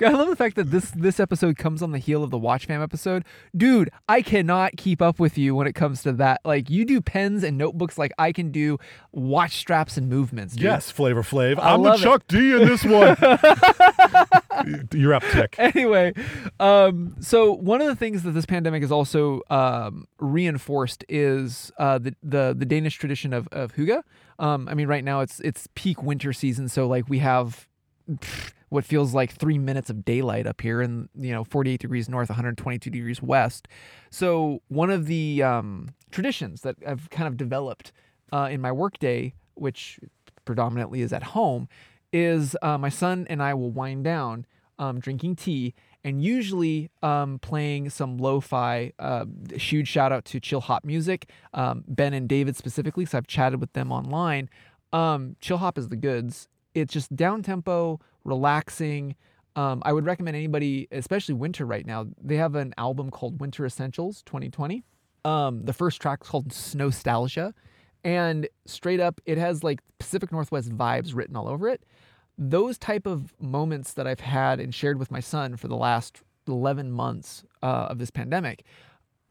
I 0.00 0.08
love 0.10 0.28
the 0.28 0.36
fact 0.36 0.56
that 0.56 0.70
this 0.70 0.90
this 0.92 1.18
episode 1.18 1.56
comes 1.56 1.82
on 1.82 1.90
the 1.90 1.98
heel 1.98 2.22
of 2.22 2.30
the 2.30 2.38
Watch 2.38 2.66
Fam 2.66 2.80
episode. 2.82 3.24
Dude, 3.56 3.90
I 4.08 4.22
cannot 4.22 4.76
keep 4.76 5.02
up 5.02 5.18
with 5.18 5.36
you 5.36 5.54
when 5.54 5.66
it 5.66 5.74
comes 5.74 6.02
to 6.04 6.12
that. 6.12 6.40
Like 6.44 6.70
you 6.70 6.84
do 6.84 7.00
pens 7.00 7.42
and 7.42 7.58
notebooks 7.58 7.98
like 7.98 8.12
I 8.18 8.32
can 8.32 8.50
do 8.52 8.78
watch 9.12 9.56
straps 9.56 9.96
and 9.96 10.08
movements. 10.08 10.54
Dude. 10.54 10.64
Yes, 10.64 10.90
Flavor 10.90 11.22
Flav. 11.22 11.58
I 11.58 11.74
I'm 11.74 11.82
the 11.82 11.88
love 11.90 12.00
it. 12.00 12.04
Chuck 12.04 12.22
D 12.28 12.54
in 12.54 12.66
this 12.68 12.84
one. 12.84 13.16
You're 14.92 15.14
up, 15.14 15.22
Tick. 15.30 15.56
anyway, 15.58 16.12
um, 16.60 17.16
so 17.20 17.52
one 17.52 17.80
of 17.80 17.86
the 17.86 17.96
things 17.96 18.22
that 18.22 18.32
this 18.32 18.46
pandemic 18.46 18.82
has 18.82 18.92
also 18.92 19.40
um, 19.50 20.06
reinforced 20.18 21.04
is 21.08 21.72
uh, 21.78 21.98
the, 21.98 22.14
the 22.22 22.54
the 22.56 22.66
Danish 22.66 22.96
tradition 22.96 23.32
of 23.32 23.48
of 23.52 23.74
hygge. 23.74 24.02
Um, 24.38 24.68
I 24.68 24.74
mean, 24.74 24.86
right 24.86 25.04
now 25.04 25.20
it's 25.20 25.40
it's 25.40 25.66
peak 25.74 26.02
winter 26.02 26.32
season, 26.32 26.68
so 26.68 26.86
like 26.86 27.08
we 27.08 27.18
have 27.18 27.66
pff, 28.10 28.52
what 28.70 28.84
feels 28.84 29.14
like 29.14 29.32
three 29.32 29.58
minutes 29.58 29.90
of 29.90 30.04
daylight 30.04 30.46
up 30.46 30.60
here, 30.60 30.80
and 30.80 31.08
you 31.14 31.32
know, 31.32 31.44
48 31.44 31.80
degrees 31.80 32.08
north, 32.08 32.28
122 32.28 32.88
degrees 32.90 33.22
west. 33.22 33.68
So 34.10 34.62
one 34.68 34.90
of 34.90 35.06
the 35.06 35.42
um, 35.42 35.90
traditions 36.10 36.62
that 36.62 36.76
I've 36.86 37.10
kind 37.10 37.28
of 37.28 37.36
developed 37.36 37.92
uh, 38.32 38.48
in 38.50 38.60
my 38.60 38.72
workday, 38.72 39.34
which 39.54 40.00
predominantly 40.44 41.02
is 41.02 41.12
at 41.12 41.22
home, 41.22 41.68
is 42.12 42.56
uh, 42.62 42.78
my 42.78 42.88
son 42.88 43.26
and 43.28 43.42
I 43.42 43.54
will 43.54 43.70
wind 43.70 44.04
down 44.04 44.46
um, 44.78 44.98
drinking 44.98 45.36
tea 45.36 45.74
and 46.02 46.22
usually 46.22 46.90
um, 47.02 47.38
playing 47.40 47.90
some 47.90 48.16
lo-fi. 48.16 48.92
Uh, 48.98 49.26
huge 49.52 49.86
shout 49.86 50.12
out 50.12 50.24
to 50.26 50.40
Chillhop 50.40 50.84
Music, 50.84 51.28
um, 51.52 51.84
Ben 51.86 52.14
and 52.14 52.28
David 52.28 52.56
specifically, 52.56 53.04
because 53.04 53.14
I've 53.14 53.26
chatted 53.26 53.60
with 53.60 53.72
them 53.74 53.92
online. 53.92 54.48
Um, 54.92 55.36
Chillhop 55.42 55.76
is 55.76 55.88
the 55.88 55.96
goods. 55.96 56.48
It's 56.74 56.92
just 56.92 57.14
down 57.14 57.42
tempo, 57.42 58.00
relaxing. 58.24 59.16
Um, 59.56 59.82
I 59.84 59.92
would 59.92 60.04
recommend 60.06 60.36
anybody, 60.36 60.88
especially 60.92 61.34
winter 61.34 61.66
right 61.66 61.84
now. 61.84 62.06
They 62.22 62.36
have 62.36 62.54
an 62.54 62.72
album 62.78 63.10
called 63.10 63.40
Winter 63.40 63.66
Essentials 63.66 64.22
2020. 64.24 64.84
Um, 65.24 65.64
the 65.64 65.72
first 65.72 66.00
track 66.00 66.20
is 66.22 66.28
called 66.28 66.48
Snowstalgia, 66.48 67.52
and 68.04 68.48
straight 68.64 69.00
up, 69.00 69.20
it 69.26 69.36
has 69.36 69.62
like 69.62 69.80
Pacific 69.98 70.32
Northwest 70.32 70.70
vibes 70.70 71.14
written 71.14 71.36
all 71.36 71.48
over 71.48 71.68
it. 71.68 71.84
Those 72.38 72.78
type 72.78 73.06
of 73.06 73.34
moments 73.38 73.92
that 73.94 74.06
I've 74.06 74.20
had 74.20 74.60
and 74.60 74.74
shared 74.74 74.98
with 74.98 75.10
my 75.10 75.20
son 75.20 75.56
for 75.56 75.68
the 75.68 75.76
last 75.76 76.22
11 76.48 76.90
months 76.90 77.44
uh, 77.62 77.88
of 77.90 77.98
this 77.98 78.10
pandemic. 78.10 78.64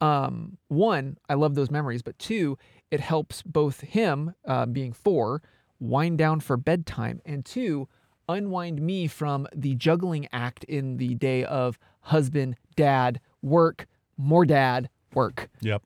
Um, 0.01 0.57
one, 0.67 1.17
I 1.27 1.33
love 1.33 1.55
those 1.55 1.71
memories, 1.71 2.01
but 2.01 2.17
two, 2.19 2.57
it 2.91 2.99
helps 2.99 3.41
both 3.41 3.81
him, 3.81 4.33
uh, 4.45 4.65
being 4.65 4.93
four, 4.93 5.41
wind 5.79 6.17
down 6.17 6.39
for 6.39 6.57
bedtime, 6.57 7.21
and 7.25 7.45
two, 7.45 7.87
unwind 8.27 8.81
me 8.81 9.07
from 9.07 9.47
the 9.55 9.75
juggling 9.75 10.27
act 10.31 10.63
in 10.65 10.97
the 10.97 11.15
day 11.15 11.43
of 11.43 11.79
husband, 12.01 12.55
dad, 12.75 13.19
work, 13.41 13.87
more 14.17 14.45
dad, 14.45 14.89
work. 15.13 15.49
Yep. 15.61 15.81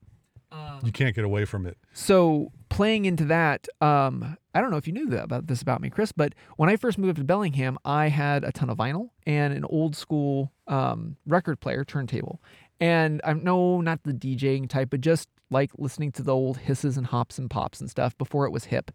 You 0.84 0.92
can't 0.92 1.16
get 1.16 1.26
away 1.26 1.46
from 1.46 1.66
it. 1.66 1.78
So 1.94 2.52
playing 2.70 3.06
into 3.06 3.26
that, 3.26 3.68
um, 3.82 4.38
I 4.54 4.62
don't 4.62 4.70
know 4.70 4.78
if 4.78 4.86
you 4.86 4.94
knew 4.94 5.08
that 5.08 5.24
about 5.24 5.48
this 5.48 5.62
about 5.62 5.82
me, 5.82 5.90
Chris, 5.90 6.12
but 6.12 6.34
when 6.58 6.70
I 6.70 6.76
first 6.76 6.98
moved 6.98 7.18
to 7.18 7.24
Bellingham, 7.24 7.78
I 7.86 8.10
had 8.10 8.44
a 8.44 8.52
ton 8.52 8.70
of 8.70 8.78
vinyl 8.78 9.10
and 9.26 9.54
an 9.54 9.66
old 9.66 9.96
school 9.96 10.52
um, 10.68 11.18
record 11.26 11.60
player 11.60 11.84
turntable. 11.84 12.42
And 12.80 13.22
I'm 13.24 13.44
no, 13.44 13.82
not 13.82 14.04
the 14.04 14.14
DJing 14.14 14.68
type, 14.68 14.90
but 14.90 15.02
just 15.02 15.30
like 15.50 15.72
listening 15.78 16.12
to 16.14 16.24
the 16.24 16.34
old 16.34 16.58
hisses 16.58 16.98
and 16.98 17.08
hops 17.08 17.40
and 17.40 17.50
pops 17.50 17.80
and 17.80 17.90
stuff 17.90 18.18
before 18.18 18.46
it 18.46 18.52
was 18.52 18.66
hip. 18.66 18.92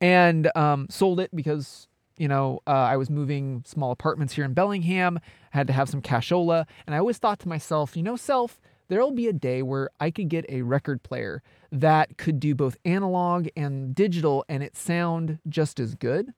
And 0.00 0.50
um, 0.56 0.86
sold 0.88 1.20
it 1.20 1.34
because 1.34 1.86
you 2.16 2.28
know 2.28 2.60
uh, 2.66 2.70
I 2.70 2.96
was 2.96 3.10
moving 3.10 3.62
small 3.66 3.90
apartments 3.90 4.34
here 4.34 4.44
in 4.44 4.54
Bellingham. 4.54 5.18
I 5.52 5.56
had 5.56 5.66
to 5.66 5.72
have 5.72 5.88
some 5.88 6.02
cashola, 6.02 6.66
and 6.86 6.94
I 6.94 6.98
always 6.98 7.18
thought 7.18 7.38
to 7.40 7.48
myself, 7.48 7.96
you 7.96 8.02
know, 8.02 8.16
self, 8.16 8.60
there'll 8.90 9.12
be 9.12 9.28
a 9.28 9.32
day 9.32 9.62
where 9.62 9.88
I 10.00 10.10
could 10.10 10.28
get 10.28 10.44
a 10.48 10.62
record 10.62 11.02
player 11.02 11.42
that 11.72 12.18
could 12.18 12.40
do 12.40 12.54
both 12.54 12.76
analog 12.84 13.48
and 13.56 13.94
digital 13.94 14.44
and 14.48 14.62
it 14.62 14.76
sound 14.76 15.38
just 15.48 15.78
as 15.80 15.94
good. 15.94 16.34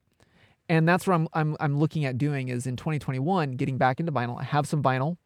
And 0.69 0.89
that's 0.89 1.07
what 1.07 1.15
I'm, 1.15 1.29
I'm, 1.33 1.57
I'm 1.59 1.79
looking 1.79 2.05
at 2.05 2.19
doing 2.19 2.49
is 2.49 2.67
in 2.67 2.77
2021, 2.77 3.53
getting 3.53 3.79
back 3.79 3.99
into 3.99 4.13
vinyl. 4.13 4.39
I 4.39 4.45
have 4.45 4.67
some 4.67 4.83
vinyl, 4.83 5.17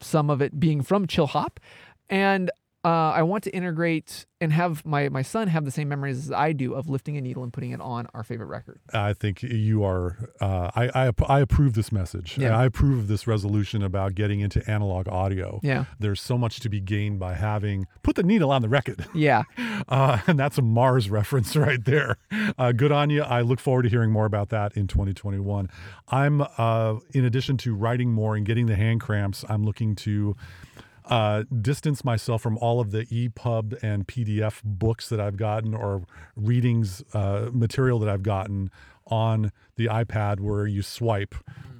some 0.00 0.30
of 0.30 0.40
it 0.40 0.60
being 0.60 0.82
from 0.82 1.06
Chillhop. 1.06 1.56
And 2.08 2.50
uh, 2.84 2.88
I 2.88 3.22
want 3.22 3.44
to 3.44 3.50
integrate 3.50 4.26
and 4.40 4.52
have 4.52 4.84
my, 4.84 5.08
my 5.08 5.22
son 5.22 5.48
have 5.48 5.64
the 5.64 5.70
same 5.70 5.88
memories 5.88 6.26
as 6.26 6.32
I 6.32 6.52
do 6.52 6.74
of 6.74 6.88
lifting 6.90 7.16
a 7.16 7.20
needle 7.20 7.42
and 7.42 7.50
putting 7.52 7.70
it 7.70 7.80
on 7.80 8.06
our 8.12 8.22
favorite 8.22 8.48
record. 8.48 8.78
I 8.92 9.14
think 9.14 9.42
you 9.42 9.84
are. 9.84 10.18
Uh, 10.40 10.70
I, 10.74 11.06
I 11.06 11.10
I 11.26 11.40
approve 11.40 11.72
this 11.74 11.90
message. 11.90 12.36
Yeah. 12.36 12.56
I 12.56 12.66
approve 12.66 12.98
of 12.98 13.08
this 13.08 13.26
resolution 13.26 13.82
about 13.82 14.14
getting 14.14 14.40
into 14.40 14.68
analog 14.70 15.08
audio. 15.08 15.60
Yeah. 15.62 15.86
There's 15.98 16.20
so 16.20 16.36
much 16.36 16.60
to 16.60 16.68
be 16.68 16.80
gained 16.80 17.18
by 17.18 17.34
having 17.34 17.86
put 18.02 18.16
the 18.16 18.22
needle 18.22 18.50
on 18.50 18.62
the 18.62 18.68
record. 18.68 19.06
Yeah. 19.14 19.44
Uh, 19.88 20.18
and 20.26 20.38
that's 20.38 20.58
a 20.58 20.62
MARRS 20.62 21.08
reference 21.10 21.56
right 21.56 21.82
there. 21.82 22.18
Uh, 22.58 22.72
good 22.72 22.92
on 22.92 23.08
you. 23.08 23.22
I 23.22 23.40
look 23.40 23.60
forward 23.60 23.84
to 23.84 23.88
hearing 23.88 24.10
more 24.10 24.26
about 24.26 24.50
that 24.50 24.76
in 24.76 24.86
2021. 24.86 25.70
I'm, 26.08 26.42
uh, 26.58 26.96
in 27.12 27.24
addition 27.24 27.56
to 27.58 27.74
writing 27.74 28.12
more 28.12 28.34
and 28.36 28.44
getting 28.44 28.66
the 28.66 28.76
hand 28.76 29.00
cramps, 29.00 29.44
I'm 29.48 29.64
looking 29.64 29.94
to 29.96 30.36
uh, 31.06 31.44
distance 31.60 32.04
myself 32.04 32.42
from 32.42 32.56
all 32.58 32.80
of 32.80 32.90
the 32.90 33.04
EPUB 33.06 33.82
and 33.82 34.06
PDF 34.06 34.62
books 34.64 35.08
that 35.08 35.20
I've 35.20 35.36
gotten 35.36 35.74
or 35.74 36.04
readings 36.36 37.02
uh, 37.12 37.50
material 37.52 37.98
that 38.00 38.08
I've 38.08 38.22
gotten 38.22 38.70
on 39.06 39.52
the 39.76 39.86
iPad 39.86 40.40
where 40.40 40.66
you 40.66 40.82
swipe. 40.82 41.34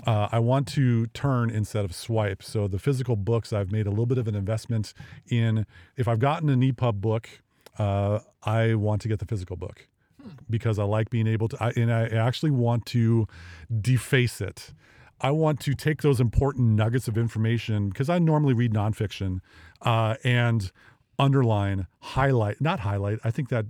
Uh, 0.06 0.28
I 0.30 0.38
want 0.40 0.68
to 0.68 1.06
turn 1.08 1.48
instead 1.48 1.84
of 1.84 1.94
swipe. 1.94 2.42
So 2.42 2.68
the 2.68 2.78
physical 2.78 3.16
books, 3.16 3.52
I've 3.52 3.72
made 3.72 3.86
a 3.86 3.90
little 3.90 4.06
bit 4.06 4.18
of 4.18 4.28
an 4.28 4.34
investment 4.34 4.92
in. 5.28 5.66
If 5.96 6.06
I've 6.06 6.18
gotten 6.18 6.50
an 6.50 6.60
EPUB 6.60 7.00
book, 7.00 7.28
uh, 7.78 8.20
I 8.42 8.74
want 8.74 9.00
to 9.02 9.08
get 9.08 9.20
the 9.20 9.26
physical 9.26 9.56
book 9.56 9.88
because 10.48 10.78
I 10.78 10.84
like 10.84 11.10
being 11.10 11.26
able 11.26 11.48
to, 11.48 11.62
I, 11.62 11.70
and 11.70 11.92
I 11.92 12.06
actually 12.06 12.50
want 12.50 12.86
to 12.86 13.26
deface 13.80 14.40
it. 14.40 14.72
I 15.20 15.30
want 15.30 15.60
to 15.60 15.74
take 15.74 16.02
those 16.02 16.20
important 16.20 16.70
nuggets 16.70 17.08
of 17.08 17.16
information 17.16 17.88
because 17.88 18.08
I 18.08 18.18
normally 18.18 18.54
read 18.54 18.72
nonfiction 18.72 19.40
uh, 19.82 20.16
and 20.24 20.70
underline, 21.18 21.86
highlight, 22.00 22.60
not 22.60 22.80
highlight. 22.80 23.18
I 23.24 23.30
think 23.30 23.48
that 23.48 23.66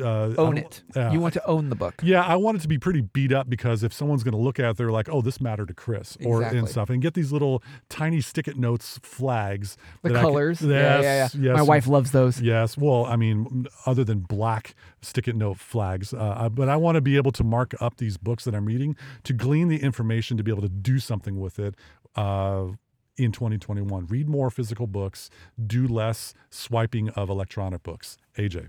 uh, 0.00 0.34
Own 0.38 0.58
it. 0.58 0.82
yeah, 0.94 1.12
you 1.12 1.20
want 1.20 1.34
to 1.34 1.46
own 1.46 1.68
the 1.68 1.74
book. 1.76 1.94
yeah, 2.02 2.22
I 2.22 2.36
want 2.36 2.58
it 2.58 2.60
to 2.62 2.68
be 2.68 2.78
pretty 2.78 3.00
beat 3.02 3.32
up 3.32 3.48
because 3.48 3.82
if 3.82 3.92
someone's 3.92 4.22
going 4.22 4.32
to 4.32 4.38
look 4.40 4.58
at 4.58 4.70
it, 4.70 4.76
they're 4.76 4.90
like, 4.92 5.08
"Oh, 5.08 5.20
this 5.20 5.40
mattered 5.40 5.68
to 5.68 5.74
Chris," 5.74 6.16
or 6.24 6.38
Exactly. 6.38 6.58
and 6.58 6.68
stuff, 6.68 6.90
and 6.90 7.00
get 7.02 7.14
these 7.14 7.32
little 7.32 7.62
tiny 7.88 8.20
stick-it 8.20 8.56
notes 8.56 8.98
flags. 9.02 9.76
The 10.02 10.10
I 10.10 10.12
can- 10.12 10.20
colors. 10.22 10.60
yes, 10.62 10.70
yeah, 10.70 11.00
yeah, 11.00 11.28
yeah. 11.34 11.50
yes. 11.50 11.56
My 11.56 11.62
wife 11.62 11.86
loves 11.86 12.10
those. 12.12 12.40
Yes. 12.40 12.76
Well, 12.76 13.06
I 13.06 13.16
mean, 13.16 13.66
other 13.86 14.04
than 14.04 14.20
black 14.20 14.74
stick-it 15.02 15.36
note 15.36 15.58
flags, 15.58 16.12
uh, 16.14 16.48
but 16.52 16.68
I 16.68 16.76
want 16.76 16.96
to 16.96 17.00
be 17.00 17.16
able 17.16 17.32
to 17.32 17.44
mark 17.44 17.74
up 17.80 17.96
these 17.98 18.16
books 18.16 18.44
that 18.44 18.54
I'm 18.54 18.64
reading 18.66 18.96
to 19.24 19.32
glean 19.32 19.68
the 19.68 19.82
information 19.82 20.36
to 20.36 20.42
be 20.42 20.50
able 20.50 20.62
to 20.62 20.68
do 20.68 20.98
something 20.98 21.40
with 21.40 21.58
it. 21.58 21.74
Uh, 22.16 22.68
in 23.16 23.30
2021, 23.30 24.06
read 24.06 24.28
more 24.28 24.50
physical 24.50 24.88
books, 24.88 25.30
do 25.64 25.86
less 25.86 26.34
swiping 26.50 27.08
of 27.10 27.28
electronic 27.28 27.82
books. 27.84 28.16
AJ. 28.36 28.66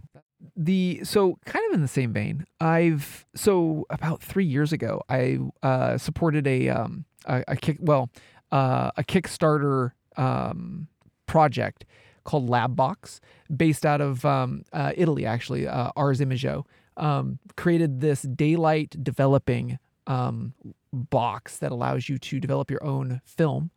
The 0.55 1.01
so 1.03 1.37
kind 1.45 1.65
of 1.69 1.75
in 1.75 1.81
the 1.81 1.87
same 1.87 2.11
vein 2.13 2.45
i've 2.59 3.25
so 3.35 3.85
about 3.89 4.21
three 4.21 4.45
years 4.45 4.71
ago 4.71 5.01
i 5.09 5.37
uh 5.63 5.97
supported 5.97 6.45
a 6.47 6.69
um 6.69 7.05
a, 7.25 7.43
a 7.49 7.55
kick 7.55 7.77
well 7.79 8.09
uh 8.51 8.91
a 8.97 9.03
kickstarter 9.03 9.91
um 10.17 10.87
project 11.25 11.85
called 12.23 12.49
labbox 12.49 13.19
based 13.55 13.85
out 13.85 14.01
of 14.01 14.25
um 14.25 14.63
uh, 14.73 14.91
italy 14.95 15.25
actually 15.25 15.67
uh 15.67 15.91
ars 15.95 16.21
imago 16.21 16.65
um 16.97 17.39
created 17.55 18.01
this 18.01 18.21
daylight 18.23 18.95
developing 19.03 19.79
um 20.07 20.53
box 20.93 21.57
that 21.57 21.71
allows 21.71 22.07
you 22.07 22.17
to 22.17 22.39
develop 22.39 22.69
your 22.69 22.83
own 22.83 23.21
film 23.25 23.71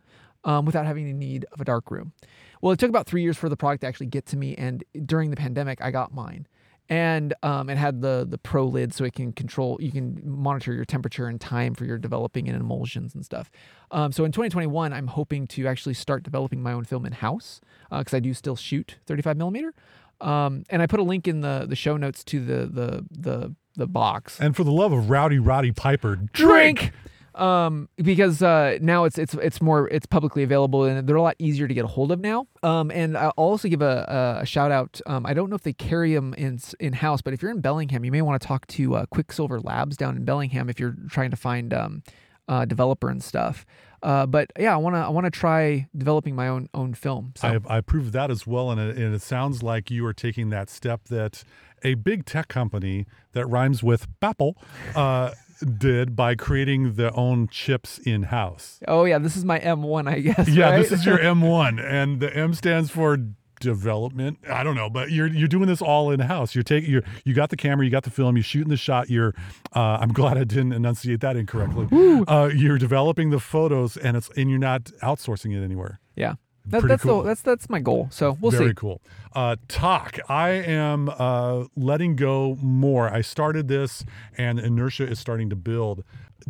um, 0.45 0.65
without 0.65 0.87
having 0.87 1.07
the 1.07 1.13
need 1.13 1.45
of 1.53 1.61
a 1.61 1.65
dark 1.65 1.91
room. 1.91 2.13
Well 2.61 2.73
it 2.73 2.79
took 2.79 2.89
about 2.89 3.07
three 3.07 3.23
years 3.23 3.37
for 3.37 3.49
the 3.49 3.57
product 3.57 3.83
to 3.83 3.87
actually 3.87 4.07
get 4.07 4.27
to 4.27 4.37
me 4.37 4.55
and 4.57 4.85
during 5.05 5.31
the 5.31 5.37
pandemic 5.37 5.81
i 5.83 5.91
got 5.91 6.13
mine. 6.13 6.47
And 6.91 7.35
um, 7.43 7.69
it 7.69 7.77
had 7.77 8.01
the 8.01 8.27
the 8.29 8.39
pro 8.39 8.67
lid 8.67 8.95
so 8.95 9.05
it 9.05 9.13
can 9.13 9.33
control 9.33 9.77
you 9.81 9.93
can 9.93 10.21
monitor 10.25 10.73
your 10.73 10.87
temperature 10.87 11.27
and 11.27 11.41
time 11.41 11.75
for 11.75 11.85
your 11.85 11.99
developing 11.99 12.49
and 12.49 12.59
emulsions 12.59 13.15
and 13.15 13.25
stuff. 13.25 13.51
Um, 13.91 14.11
so 14.13 14.25
in 14.25 14.33
2021 14.33 14.93
i'm 14.93 15.09
hoping 15.09 15.47
to 15.49 15.67
actually 15.67 15.95
start 15.95 16.23
developing 16.23 16.63
my 16.63 16.73
own 16.73 16.85
film 16.85 17.05
in 17.05 17.13
house 17.13 17.61
because 17.91 18.15
i 18.15 18.21
do 18.21 18.33
still 18.35 18.57
shoot 18.57 18.97
35 19.07 19.37
millimeter. 19.37 19.75
Um, 20.21 20.65
and 20.71 20.83
i 20.83 20.87
put 20.87 20.99
a 20.99 21.05
link 21.05 21.29
in 21.29 21.43
the 21.43 21.67
the 21.69 21.77
show 21.77 21.97
notes 21.97 22.25
to 22.25 22.45
the 22.45 22.67
the 22.67 23.05
the 23.11 23.55
the 23.79 23.87
box. 23.87 24.39
And 24.41 24.55
for 24.55 24.65
the 24.65 24.73
love 24.73 24.93
of 24.93 25.09
Rowdy 25.09 25.39
Roddy 25.39 25.73
Piper, 25.73 26.17
drink 26.17 26.93
um 27.39 27.89
because 27.97 28.43
uh 28.43 28.79
now 28.81 29.05
it's 29.05 29.17
it's 29.17 29.35
it's 29.35 29.63
more 29.63 29.89
it's 29.89 30.07
publicly 30.07 30.43
available 30.43 30.85
and 30.85 31.09
they're 31.09 31.17
a 31.17 31.23
lot 31.23 31.37
easier 31.39 31.69
to 31.69 31.75
get 31.75 31.85
a 31.85 31.89
hold 31.89 32.11
of 32.11 32.21
now 32.21 32.47
um 32.63 32.91
and 32.91 33.17
i'll 33.17 33.33
also 33.37 33.69
give 33.69 33.81
a, 33.81 34.37
a, 34.39 34.43
a 34.43 34.47
shout 34.47 34.71
out 34.73 35.01
um 35.07 35.25
i 35.25 35.33
don't 35.33 35.49
know 35.49 35.57
if 35.57 35.63
they 35.63 35.73
carry 35.73 36.15
them 36.15 36.35
in 36.35 36.59
in 36.81 36.93
house 36.93 37.23
but 37.23 37.33
if 37.33 37.41
you're 37.41 37.51
in 37.51 37.61
bellingham 37.61 38.05
you 38.05 38.11
may 38.11 38.23
want 38.23 38.41
to 38.41 38.47
talk 38.47 38.67
to 38.67 38.97
uh, 38.97 39.07
quicksilver 39.07 39.61
labs 39.61 39.97
down 39.97 40.17
in 40.17 40.25
bellingham 40.25 40.69
if 40.69 40.81
you're 40.81 40.97
trying 41.09 41.31
to 41.31 41.37
find 41.37 41.73
um 41.73 42.03
uh 42.49 42.65
developer 42.65 43.09
and 43.09 43.23
stuff 43.23 43.65
uh 44.03 44.27
but 44.27 44.51
yeah 44.59 44.75
i 44.75 44.77
want 44.77 44.95
to 44.97 44.99
i 44.99 45.09
want 45.09 45.25
to 45.25 45.31
try 45.31 45.87
developing 45.97 46.35
my 46.35 46.49
own 46.49 46.69
own 46.75 46.93
film 46.95 47.33
so 47.37 47.49
I, 47.69 47.75
I 47.75 47.79
approve 47.79 48.13
that 48.13 48.31
as 48.31 48.47
well. 48.47 48.71
And 48.71 48.81
it, 48.81 48.97
and 48.97 49.15
it 49.15 49.23
sounds 49.23 49.63
like 49.63 49.91
you 49.91 50.05
are 50.07 50.13
taking 50.13 50.51
that 50.51 50.71
step 50.71 51.05
that 51.09 51.45
a 51.85 51.95
big 51.95 52.25
tech 52.25 52.49
company 52.49 53.07
that 53.33 53.47
rhymes 53.47 53.83
with 53.83 54.07
Apple 54.23 54.57
uh, 54.95 55.33
did 55.79 56.15
by 56.17 56.35
creating 56.35 56.95
their 56.95 57.17
own 57.17 57.49
chips 57.49 57.99
in 57.99 58.25
house. 58.25 58.81
oh 58.89 59.05
yeah 59.05 59.19
this 59.19 59.37
is 59.37 59.45
my 59.45 59.59
m1 59.61 60.09
i 60.09 60.21
guess 60.21 60.49
Yeah, 60.49 60.71
right? 60.71 60.79
this 60.79 60.93
is 60.93 61.05
your 61.07 61.19
M1, 61.35 61.83
and 61.85 62.21
the 62.21 62.35
M 62.37 62.55
stands 62.55 62.91
for 62.91 63.19
development. 63.61 64.39
I 64.49 64.63
don't 64.63 64.77
know, 64.77 64.89
but 64.89 65.11
you're 65.11 65.27
you're 65.27 65.49
doing 65.49 65.67
this 65.67 65.83
all 65.83 66.11
in 66.13 66.21
house. 66.21 66.55
You're 66.55 66.63
taking 66.63 66.91
you 66.91 67.03
you 67.25 67.35
got 67.35 67.51
the 67.51 67.57
camera, 67.57 67.85
you 67.85 67.91
got 67.91 68.05
the 68.05 68.11
film, 68.11 68.37
you're 68.37 68.45
shooting 68.45 68.69
the 68.69 68.77
shot. 68.77 69.11
You're 69.11 69.35
uh, 69.75 69.99
I'm 70.01 70.13
glad 70.21 70.39
I 70.39 70.45
didn't 70.45 70.73
enunciate 70.73 71.21
that 71.21 71.37
incorrectly. 71.37 71.89
Uh, 72.29 72.51
you're 72.55 72.79
developing 72.79 73.31
the 73.31 73.41
photos, 73.41 73.97
and 73.97 74.17
it's 74.17 74.31
and 74.37 74.49
you're 74.49 74.59
not 74.61 74.85
outsourcing 75.03 75.57
it 75.57 75.63
anywhere. 75.65 75.99
yeah 76.17 76.35
that, 76.71 76.83
that's 76.83 77.03
cool. 77.03 77.23
the, 77.23 77.29
that's 77.29 77.43
that's 77.43 77.69
my 77.69 77.81
goal 77.81 78.09
so 78.11 78.37
we'll 78.41 78.51
Very 78.51 78.59
see 78.59 78.65
Very 78.69 78.75
cool. 78.75 79.01
Uh, 79.35 79.57
talk. 79.69 80.19
I 80.29 80.51
am 80.51 81.09
uh, 81.09 81.65
letting 81.77 82.17
go 82.17 82.57
more. 82.61 83.13
I 83.13 83.21
started 83.21 83.69
this, 83.69 84.05
and 84.37 84.59
inertia 84.59 85.09
is 85.09 85.19
starting 85.19 85.51
to 85.51 85.57
build. 85.57 86.05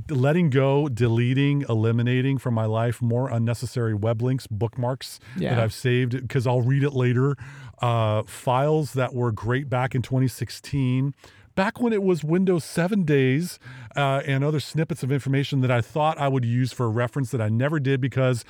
Letting 0.08 0.50
go, 0.50 0.88
deleting, 0.88 1.64
eliminating 1.68 2.38
from 2.38 2.54
my 2.54 2.66
life 2.66 3.02
more 3.02 3.30
unnecessary 3.30 3.94
web 3.94 4.22
links, 4.22 4.46
bookmarks 4.46 5.18
that 5.50 5.58
I've 5.58 5.72
saved 5.72 6.12
because 6.12 6.46
I'll 6.46 6.60
read 6.60 6.84
it 6.84 6.92
later. 6.92 7.36
Uh, 7.80 8.22
files 8.24 8.92
that 8.94 9.14
were 9.14 9.32
great 9.32 9.68
back 9.68 9.94
in 9.94 10.02
2016. 10.02 11.14
Back 11.58 11.80
when 11.80 11.92
it 11.92 12.04
was 12.04 12.22
Windows 12.22 12.62
7 12.62 13.02
days 13.02 13.58
uh, 13.96 14.22
and 14.24 14.44
other 14.44 14.60
snippets 14.60 15.02
of 15.02 15.10
information 15.10 15.60
that 15.62 15.72
I 15.72 15.80
thought 15.80 16.16
I 16.16 16.28
would 16.28 16.44
use 16.44 16.72
for 16.72 16.88
reference 16.88 17.32
that 17.32 17.40
I 17.40 17.48
never 17.48 17.80
did 17.80 18.00
because, 18.00 18.44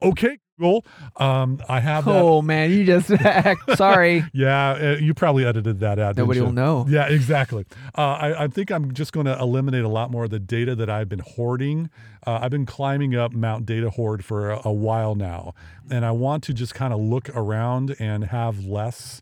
okay, 0.00 0.38
Google, 0.58 0.82
um, 1.16 1.60
I 1.68 1.80
have 1.80 2.06
that 2.06 2.14
Oh 2.14 2.40
man, 2.40 2.70
you 2.70 2.86
just 2.86 3.12
sorry. 3.76 4.24
yeah, 4.32 4.70
uh, 4.70 4.96
you 4.98 5.12
probably 5.12 5.44
edited 5.44 5.80
that 5.80 5.98
out. 5.98 6.16
Nobody 6.16 6.40
will 6.40 6.52
know. 6.52 6.86
Yeah, 6.88 7.06
exactly. 7.06 7.66
Uh, 7.98 8.00
I, 8.00 8.44
I 8.44 8.48
think 8.48 8.72
I'm 8.72 8.94
just 8.94 9.12
going 9.12 9.26
to 9.26 9.38
eliminate 9.38 9.84
a 9.84 9.88
lot 9.88 10.10
more 10.10 10.24
of 10.24 10.30
the 10.30 10.40
data 10.40 10.74
that 10.74 10.88
I've 10.88 11.10
been 11.10 11.18
hoarding. 11.18 11.90
Uh, 12.26 12.38
I've 12.40 12.50
been 12.50 12.64
climbing 12.64 13.14
up 13.14 13.34
Mount 13.34 13.66
DataHoard 13.66 14.22
for 14.22 14.52
a, 14.52 14.62
a 14.64 14.72
while 14.72 15.14
now, 15.14 15.52
and 15.90 16.02
I 16.06 16.12
want 16.12 16.42
to 16.44 16.54
just 16.54 16.74
kind 16.74 16.94
of 16.94 16.98
look 17.00 17.28
around 17.36 17.94
and 17.98 18.24
have 18.24 18.64
less. 18.64 19.20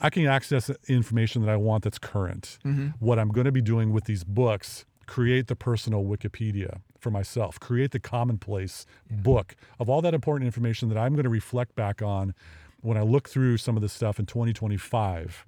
I 0.00 0.10
can 0.10 0.26
access 0.26 0.70
information 0.88 1.42
that 1.42 1.50
I 1.50 1.56
want 1.56 1.84
that's 1.84 1.98
current. 1.98 2.58
Mm-hmm. 2.64 2.88
What 2.98 3.18
I'm 3.18 3.28
going 3.28 3.44
to 3.44 3.52
be 3.52 3.60
doing 3.60 3.92
with 3.92 4.04
these 4.04 4.24
books, 4.24 4.84
create 5.06 5.46
the 5.48 5.56
personal 5.56 6.04
Wikipedia 6.04 6.80
for 6.98 7.10
myself, 7.10 7.58
create 7.60 7.90
the 7.90 8.00
commonplace 8.00 8.86
book 9.10 9.56
of 9.78 9.88
all 9.88 10.02
that 10.02 10.14
important 10.14 10.46
information 10.46 10.88
that 10.88 10.98
I'm 10.98 11.14
going 11.14 11.24
to 11.24 11.30
reflect 11.30 11.74
back 11.74 12.02
on 12.02 12.34
when 12.80 12.96
I 12.96 13.02
look 13.02 13.28
through 13.28 13.58
some 13.58 13.76
of 13.76 13.82
this 13.82 13.92
stuff 13.92 14.18
in 14.18 14.26
2025 14.26 15.46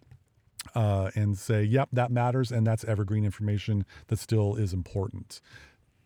uh, 0.74 1.10
and 1.14 1.36
say, 1.36 1.62
yep, 1.62 1.88
that 1.92 2.10
matters. 2.10 2.52
And 2.52 2.66
that's 2.66 2.84
evergreen 2.84 3.24
information 3.24 3.84
that 4.08 4.18
still 4.18 4.54
is 4.56 4.72
important. 4.72 5.40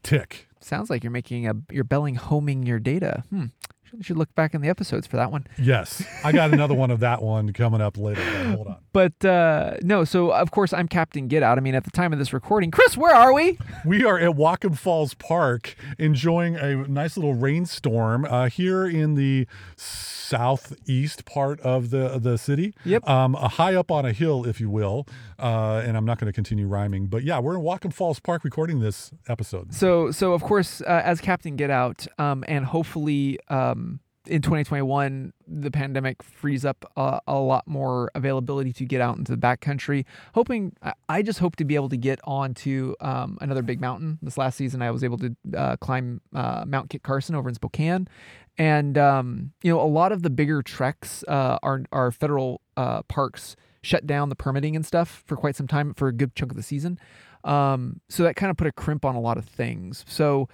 Tick. 0.03 0.49
Sounds 0.61 0.89
like 0.89 1.03
you're 1.03 1.11
making 1.11 1.49
a 1.49 1.55
you're 1.71 1.85
belling 1.85 2.15
homing 2.15 2.65
your 2.65 2.79
data. 2.79 3.25
Hmm. 3.31 3.47
Should, 3.97 4.07
should 4.07 4.17
look 4.17 4.35
back 4.35 4.55
in 4.55 4.61
the 4.61 4.69
episodes 4.69 5.07
for 5.07 5.17
that 5.17 5.31
one. 5.31 5.47
Yes. 5.59 6.05
I 6.25 6.33
got 6.33 6.53
another 6.53 6.75
one 6.75 6.91
of 6.91 7.01
that 7.01 7.23
one 7.23 7.53
coming 7.53 7.81
up 7.81 7.97
later. 7.97 8.23
But 8.25 8.47
hold 8.47 8.67
on. 8.67 8.77
But 8.93 9.25
uh, 9.25 9.77
no, 9.83 10.05
so 10.05 10.31
of 10.31 10.51
course 10.51 10.73
I'm 10.73 10.89
Captain 10.89 11.29
Get 11.29 11.43
Out. 11.43 11.59
I 11.59 11.61
mean, 11.61 11.75
at 11.75 11.85
the 11.85 11.91
time 11.91 12.13
of 12.13 12.19
this 12.19 12.33
recording, 12.33 12.71
Chris, 12.71 12.97
where 12.97 13.15
are 13.15 13.33
we? 13.33 13.59
We 13.85 14.05
are 14.05 14.19
at 14.19 14.31
Whatcom 14.37 14.77
Falls 14.77 15.15
Park 15.15 15.75
enjoying 15.99 16.57
a 16.57 16.89
nice 16.89 17.17
little 17.17 17.35
rainstorm 17.35 18.25
uh, 18.25 18.49
here 18.49 18.87
in 18.87 19.15
the 19.15 19.47
southeast 19.77 21.25
part 21.25 21.61
of 21.61 21.91
the 21.91 22.19
the 22.19 22.37
city. 22.39 22.75
Yep. 22.85 23.09
Um, 23.09 23.35
high 23.35 23.75
up 23.75 23.91
on 23.91 24.05
a 24.05 24.13
hill, 24.13 24.47
if 24.47 24.61
you 24.61 24.71
will. 24.71 25.07
Uh, 25.39 25.83
and 25.85 25.97
I'm 25.97 26.07
not 26.07 26.19
going 26.19 26.27
to 26.27 26.33
continue 26.33 26.67
rhyming, 26.67 27.09
but 27.09 27.23
yeah, 27.23 27.39
we're 27.39 27.55
in 27.55 27.61
Whatcom 27.61 27.93
Falls 27.93 28.19
Park 28.19 28.43
recording 28.43 28.81
this 28.81 29.13
episode. 29.29 29.75
So, 29.75 30.11
so 30.11 30.33
of 30.33 30.43
course, 30.43 30.81
uh, 30.81 31.03
as 31.05 31.21
Captain 31.21 31.57
Get 31.57 31.69
Out, 31.69 32.07
um, 32.19 32.43
and 32.49 32.65
hopefully, 32.65 33.39
um, 33.51 33.86
in 34.29 34.43
2021, 34.43 35.33
the 35.47 35.71
pandemic 35.71 36.23
frees 36.23 36.65
up 36.65 36.91
uh, 36.97 37.21
a 37.27 37.39
lot 37.39 37.67
more 37.67 38.11
availability 38.15 38.73
to 38.75 38.85
get 38.85 39.01
out 39.01 39.17
into 39.17 39.33
the 39.33 39.39
backcountry. 39.39 40.05
Hoping, 40.35 40.73
I- 40.83 40.95
I 41.09 41.23
just 41.23 41.39
hope 41.39 41.57
to 41.57 41.65
be 41.65 41.75
able 41.75 41.89
to 41.91 41.97
get 41.97 42.21
onto 42.25 42.95
um, 43.01 43.39
another 43.41 43.63
big 43.63 43.81
mountain. 43.81 44.19
This 44.23 44.37
last 44.39 44.57
season, 44.57 44.83
I 44.83 44.91
was 44.91 45.05
able 45.05 45.19
to 45.19 45.37
uh, 45.57 45.77
climb 45.77 46.21
uh, 46.35 46.65
Mount 46.67 46.91
Kit 46.91 47.03
Carson 47.03 47.35
over 47.35 47.49
in 47.49 47.55
Spokane, 47.55 48.09
and 48.59 48.97
um, 48.99 49.53
you 49.63 49.73
know, 49.73 49.81
a 49.81 49.87
lot 49.87 50.13
of 50.13 50.23
the 50.23 50.31
bigger 50.31 50.63
treks 50.63 51.25
uh, 51.29 51.59
are 51.63 51.83
are 51.93 52.11
federal 52.11 52.61
uh, 52.77 53.03
parks 53.03 53.57
shut 53.83 54.07
down 54.07 54.29
the 54.29 54.37
permitting 54.37 54.75
and 54.75 54.85
stuff 54.85 55.23
for 55.27 55.37
quite 55.37 55.55
some 55.55 55.67
time 55.69 55.95
for 55.95 56.09
a 56.09 56.13
good 56.13 56.35
chunk 56.35 56.51
of 56.51 56.57
the 56.57 56.63
season. 56.63 56.99
Um, 57.45 58.01
so 58.09 58.25
that 58.25 58.35
kind 58.35 58.51
of 58.51 58.57
put 58.57 58.67
a 58.67 58.73
crimp 58.73 59.05
on 59.05 59.15
a 59.15 59.21
lot 59.21 59.39
of 59.39 59.45
things. 59.45 60.05
So 60.09 60.49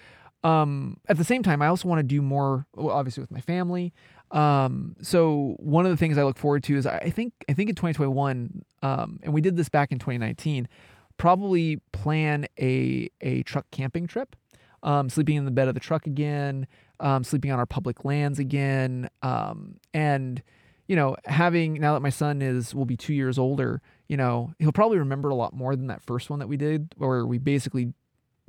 um, 0.45 0.99
at 1.09 1.17
the 1.17 1.25
same 1.25 1.43
time, 1.43 1.63
I 1.63 1.69
also 1.69 1.89
want 1.89 2.01
to 2.01 2.03
do 2.03 2.21
more, 2.21 2.67
obviously 2.77 3.21
with 3.21 3.31
my 3.31 3.41
family. 3.41 3.93
Um, 4.33 4.97
so 5.03 5.57
one 5.59 5.85
of 5.85 5.91
the 5.91 5.97
things 5.97 6.19
I 6.19 6.25
look 6.25 6.39
forward 6.39 6.65
to 6.65 6.77
is 6.77 6.87
I 6.87 7.11
think 7.11 7.33
I 7.49 7.53
think 7.53 7.69
in 7.69 7.77
2021, 7.77 8.65
um, 8.83 9.21
and 9.23 9.33
we 9.33 9.41
did 9.41 9.57
this 9.57 9.69
back 9.69 9.93
in 9.93 9.99
2019, 9.99 10.69
probably 11.17 11.77
plan 11.93 12.47
a 12.59 13.11
a 13.21 13.43
truck 13.43 13.67
camping 13.71 14.07
trip, 14.07 14.35
um, 14.83 15.09
sleeping 15.11 15.37
in 15.37 15.45
the 15.45 15.51
bed 15.51 15.69
of 15.69 15.75
the 15.75 15.81
truck 15.81 16.07
again, 16.07 16.67
um, 16.99 17.25
sleeping 17.25 17.53
on 17.53 17.59
our 17.59 17.67
public 17.67 18.05
lands 18.05 18.39
again, 18.39 19.09
um, 19.23 19.77
and 19.93 20.43
you 20.89 20.97
know 20.97 21.15
having 21.27 21.75
now 21.75 21.93
that 21.93 22.01
my 22.01 22.11
son 22.11 22.41
is 22.41 22.75
will 22.75 22.87
be 22.87 22.97
two 22.97 23.15
years 23.15 23.39
older, 23.39 23.83
you 24.09 24.17
know 24.17 24.55
he'll 24.59 24.73
probably 24.73 24.99
remember 24.99 25.29
a 25.29 25.35
lot 25.35 25.55
more 25.55 25.77
than 25.77 25.89
that 25.89 26.03
first 26.03 26.31
one 26.31 26.39
that 26.39 26.49
we 26.49 26.57
did, 26.57 26.95
where 26.97 27.27
we 27.27 27.37
basically 27.37 27.93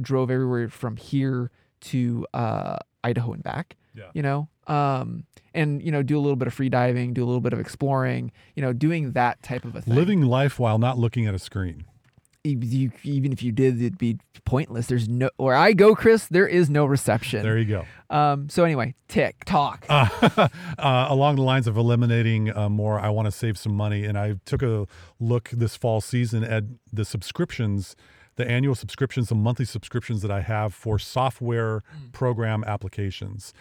drove 0.02 0.32
everywhere 0.32 0.70
from 0.70 0.96
here 0.96 1.52
to 1.84 2.26
uh, 2.34 2.78
Idaho 3.04 3.34
and 3.34 3.44
back. 3.44 3.76
Yeah. 3.96 4.06
You 4.14 4.24
know, 4.24 4.48
um, 4.68 5.26
and 5.54 5.82
you 5.84 5.92
know, 5.92 6.02
do 6.02 6.18
a 6.18 6.22
little 6.22 6.36
bit 6.36 6.48
of 6.48 6.54
free 6.54 6.70
diving, 6.70 7.14
do 7.14 7.24
a 7.24 7.28
little 7.28 7.42
bit 7.42 7.54
of 7.54 7.60
exploring. 7.60 8.32
You 8.56 8.64
know, 8.64 8.74
doing 8.74 9.12
that 9.12 9.42
type 9.44 9.66
of 9.66 9.76
a 9.76 9.82
thing. 9.82 9.94
Living 9.94 10.24
life 10.24 10.58
while 10.60 10.80
not 10.80 10.98
looking 10.98 11.28
at 11.28 11.36
a 11.36 11.40
screen. 11.40 11.86
You, 12.46 12.92
even 13.04 13.32
if 13.32 13.42
you 13.42 13.54
did, 13.54 13.80
it'd 13.80 13.98
be 13.98 14.18
pointless. 14.44 14.88
There's 14.88 15.08
no 15.08 15.30
where 15.38 15.56
I 15.56 15.72
go, 15.72 15.96
Chris. 15.96 16.28
There 16.28 16.48
is 16.48 16.70
no 16.70 16.86
reception. 16.86 17.42
There 17.42 17.58
you 17.58 17.66
go. 17.66 17.86
Um. 18.10 18.50
So 18.50 18.66
anyway, 18.66 18.96
tick 19.08 19.46
talk. 19.46 19.86
uh, 19.90 20.10
uh, 20.78 21.08
along 21.10 21.38
the 21.38 21.42
lines 21.42 21.68
of 21.68 21.78
eliminating 21.78 22.56
uh, 22.56 22.68
more, 22.68 23.00
I 23.00 23.10
want 23.10 23.28
to 23.28 23.32
save 23.32 23.58
some 23.58 23.76
money. 23.76 24.04
And 24.04 24.18
I 24.18 24.36
took 24.46 24.62
a 24.62 24.88
look 25.20 25.52
this 25.54 25.78
fall 25.78 26.02
season 26.02 26.44
at 26.44 26.66
the 26.92 27.06
subscriptions, 27.06 27.96
the 28.36 28.50
annual 28.50 28.76
subscriptions, 28.76 29.30
the 29.30 29.36
monthly 29.36 29.66
subscriptions 29.66 30.22
that 30.22 30.32
I 30.32 30.42
have 30.42 30.74
for 30.74 30.98
software 31.00 31.84
program 32.12 32.64
applications. 32.66 33.54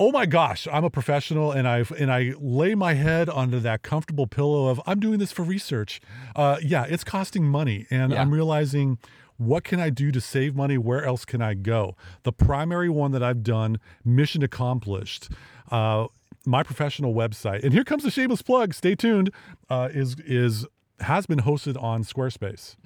Oh 0.00 0.12
my 0.12 0.26
gosh, 0.26 0.68
I'm 0.72 0.84
a 0.84 0.90
professional 0.90 1.50
and 1.50 1.66
I 1.66 1.84
and 1.98 2.12
I 2.12 2.32
lay 2.38 2.76
my 2.76 2.94
head 2.94 3.28
onto 3.28 3.58
that 3.60 3.82
comfortable 3.82 4.26
pillow 4.28 4.68
of 4.68 4.80
I'm 4.86 5.00
doing 5.00 5.18
this 5.18 5.32
for 5.32 5.42
research. 5.42 6.00
Uh, 6.36 6.58
yeah, 6.62 6.84
it's 6.88 7.02
costing 7.02 7.44
money, 7.44 7.86
and 7.90 8.12
Yeah. 8.12 8.20
I'm 8.22 8.30
realizing 8.32 8.98
what 9.38 9.64
can 9.64 9.78
I 9.80 9.90
do 9.90 10.10
to 10.12 10.20
save 10.20 10.54
money? 10.56 10.78
Where 10.78 11.04
else 11.04 11.24
can 11.24 11.40
I 11.42 11.54
go? 11.54 11.96
The 12.22 12.32
primary 12.32 12.88
one 12.88 13.10
that 13.12 13.22
I've 13.22 13.42
done, 13.42 13.78
mission 14.04 14.42
accomplished. 14.42 15.30
Uh, 15.70 16.06
my 16.46 16.62
professional 16.62 17.12
website, 17.12 17.62
and 17.64 17.72
here 17.72 17.84
comes 17.84 18.04
the 18.04 18.10
shameless 18.10 18.42
plug. 18.42 18.74
Stay 18.74 18.94
tuned. 18.94 19.30
Uh, 19.68 19.88
is 19.92 20.14
is 20.24 20.64
has 21.00 21.26
been 21.26 21.40
hosted 21.40 21.80
on 21.82 22.04
Squarespace. 22.04 22.76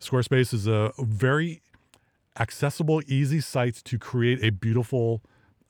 Squarespace 0.00 0.52
is 0.52 0.66
a 0.66 0.92
very 0.98 1.62
accessible, 2.38 3.02
easy 3.06 3.40
site 3.40 3.76
to 3.84 3.98
create 3.98 4.42
a 4.42 4.50
beautiful 4.50 5.22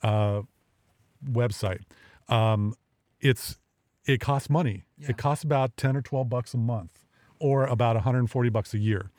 uh, 0.03 0.41
website. 1.25 1.81
Um, 2.27 2.75
it's 3.19 3.57
it 4.05 4.19
costs 4.19 4.49
money. 4.49 4.85
Yeah. 4.97 5.11
It 5.11 5.17
costs 5.17 5.43
about 5.43 5.77
ten 5.77 5.95
or 5.95 6.01
twelve 6.01 6.29
bucks 6.29 6.53
a 6.53 6.57
month, 6.57 7.05
or 7.39 7.65
about 7.65 7.95
140 7.95 8.49
bucks 8.49 8.73
a 8.73 8.77
year. 8.77 9.11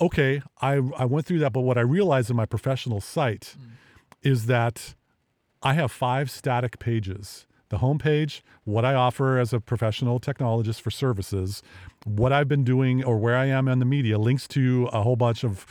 Okay, 0.00 0.42
I 0.60 0.74
I 0.96 1.04
went 1.04 1.26
through 1.26 1.38
that, 1.40 1.52
but 1.52 1.62
what 1.62 1.78
I 1.78 1.82
realized 1.82 2.30
in 2.30 2.36
my 2.36 2.46
professional 2.46 3.00
site 3.00 3.54
is 4.22 4.46
that 4.46 4.94
I 5.62 5.74
have 5.74 5.90
five 5.90 6.30
static 6.30 6.78
pages. 6.78 7.46
The 7.68 7.78
homepage, 7.78 8.42
what 8.64 8.84
I 8.84 8.94
offer 8.94 9.38
as 9.38 9.52
a 9.52 9.60
professional 9.60 10.20
technologist 10.20 10.80
for 10.80 10.90
services, 10.90 11.62
what 12.04 12.32
I've 12.32 12.48
been 12.48 12.64
doing 12.64 13.02
or 13.02 13.18
where 13.18 13.36
I 13.36 13.46
am 13.46 13.66
in 13.68 13.78
the 13.80 13.84
media, 13.84 14.18
links 14.18 14.46
to 14.48 14.88
a 14.92 15.02
whole 15.02 15.16
bunch 15.16 15.42
of 15.44 15.66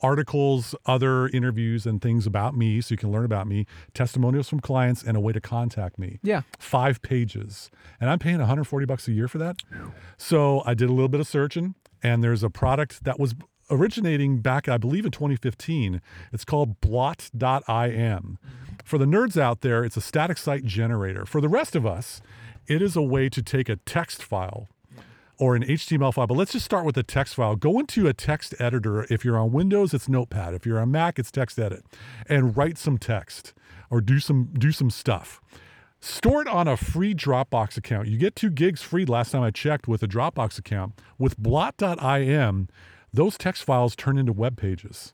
articles, 0.00 0.74
other 0.86 1.28
interviews, 1.28 1.86
and 1.86 2.02
things 2.02 2.26
about 2.26 2.56
me 2.56 2.80
so 2.80 2.92
you 2.92 2.96
can 2.96 3.12
learn 3.12 3.24
about 3.24 3.46
me, 3.46 3.66
testimonials 3.94 4.48
from 4.48 4.60
clients, 4.60 5.02
and 5.02 5.16
a 5.16 5.20
way 5.20 5.32
to 5.32 5.40
contact 5.40 5.98
me. 5.98 6.18
yeah. 6.22 6.42
Five 6.58 7.00
pages. 7.02 7.70
And 8.00 8.10
I'm 8.10 8.18
paying 8.18 8.38
140 8.38 8.86
bucks 8.86 9.06
a 9.08 9.12
year 9.12 9.28
for 9.28 9.38
that. 9.38 9.56
So 10.16 10.62
I 10.66 10.74
did 10.74 10.88
a 10.90 10.92
little 10.92 11.08
bit 11.08 11.20
of 11.20 11.28
searching, 11.28 11.74
and 12.02 12.22
there's 12.22 12.42
a 12.42 12.50
product 12.50 13.04
that 13.04 13.18
was 13.20 13.34
originating 13.70 14.40
back, 14.40 14.68
I 14.68 14.76
believe, 14.76 15.04
in 15.04 15.12
2015. 15.12 16.02
It's 16.32 16.44
called 16.44 16.80
blot.im. 16.80 18.38
For 18.84 18.98
the 18.98 19.04
nerds 19.04 19.40
out 19.40 19.60
there, 19.60 19.84
it's 19.84 19.96
a 19.96 20.00
static 20.00 20.38
site 20.38 20.64
generator. 20.64 21.24
For 21.24 21.40
the 21.40 21.48
rest 21.48 21.76
of 21.76 21.86
us, 21.86 22.20
it 22.66 22.82
is 22.82 22.96
a 22.96 23.02
way 23.02 23.28
to 23.28 23.42
take 23.42 23.68
a 23.68 23.76
text 23.76 24.22
file 24.22 24.68
or 25.38 25.56
an 25.56 25.64
HTML 25.64 26.14
file. 26.14 26.26
But 26.26 26.36
let's 26.36 26.52
just 26.52 26.64
start 26.64 26.84
with 26.84 26.96
a 26.96 27.02
text 27.02 27.34
file. 27.34 27.56
Go 27.56 27.78
into 27.78 28.06
a 28.06 28.12
text 28.12 28.54
editor. 28.58 29.06
If 29.10 29.24
you're 29.24 29.38
on 29.38 29.52
Windows, 29.52 29.92
it's 29.94 30.08
Notepad. 30.08 30.54
If 30.54 30.66
you're 30.66 30.78
on 30.78 30.90
Mac, 30.90 31.18
it's 31.18 31.30
Text 31.30 31.58
Edit, 31.58 31.84
and 32.28 32.56
write 32.56 32.78
some 32.78 32.98
text 32.98 33.54
or 33.90 34.00
do 34.00 34.18
some 34.18 34.50
do 34.52 34.72
some 34.72 34.90
stuff. 34.90 35.40
Store 36.00 36.42
it 36.42 36.48
on 36.48 36.66
a 36.66 36.76
free 36.76 37.14
Dropbox 37.14 37.76
account. 37.76 38.08
You 38.08 38.18
get 38.18 38.34
two 38.34 38.50
gigs 38.50 38.82
free 38.82 39.04
last 39.04 39.30
time 39.30 39.42
I 39.42 39.50
checked 39.50 39.86
with 39.86 40.02
a 40.02 40.08
Dropbox 40.08 40.58
account. 40.58 40.94
With 41.16 41.38
blot.im, 41.38 42.68
those 43.12 43.38
text 43.38 43.62
files 43.62 43.94
turn 43.94 44.18
into 44.18 44.32
web 44.32 44.56
pages 44.56 45.12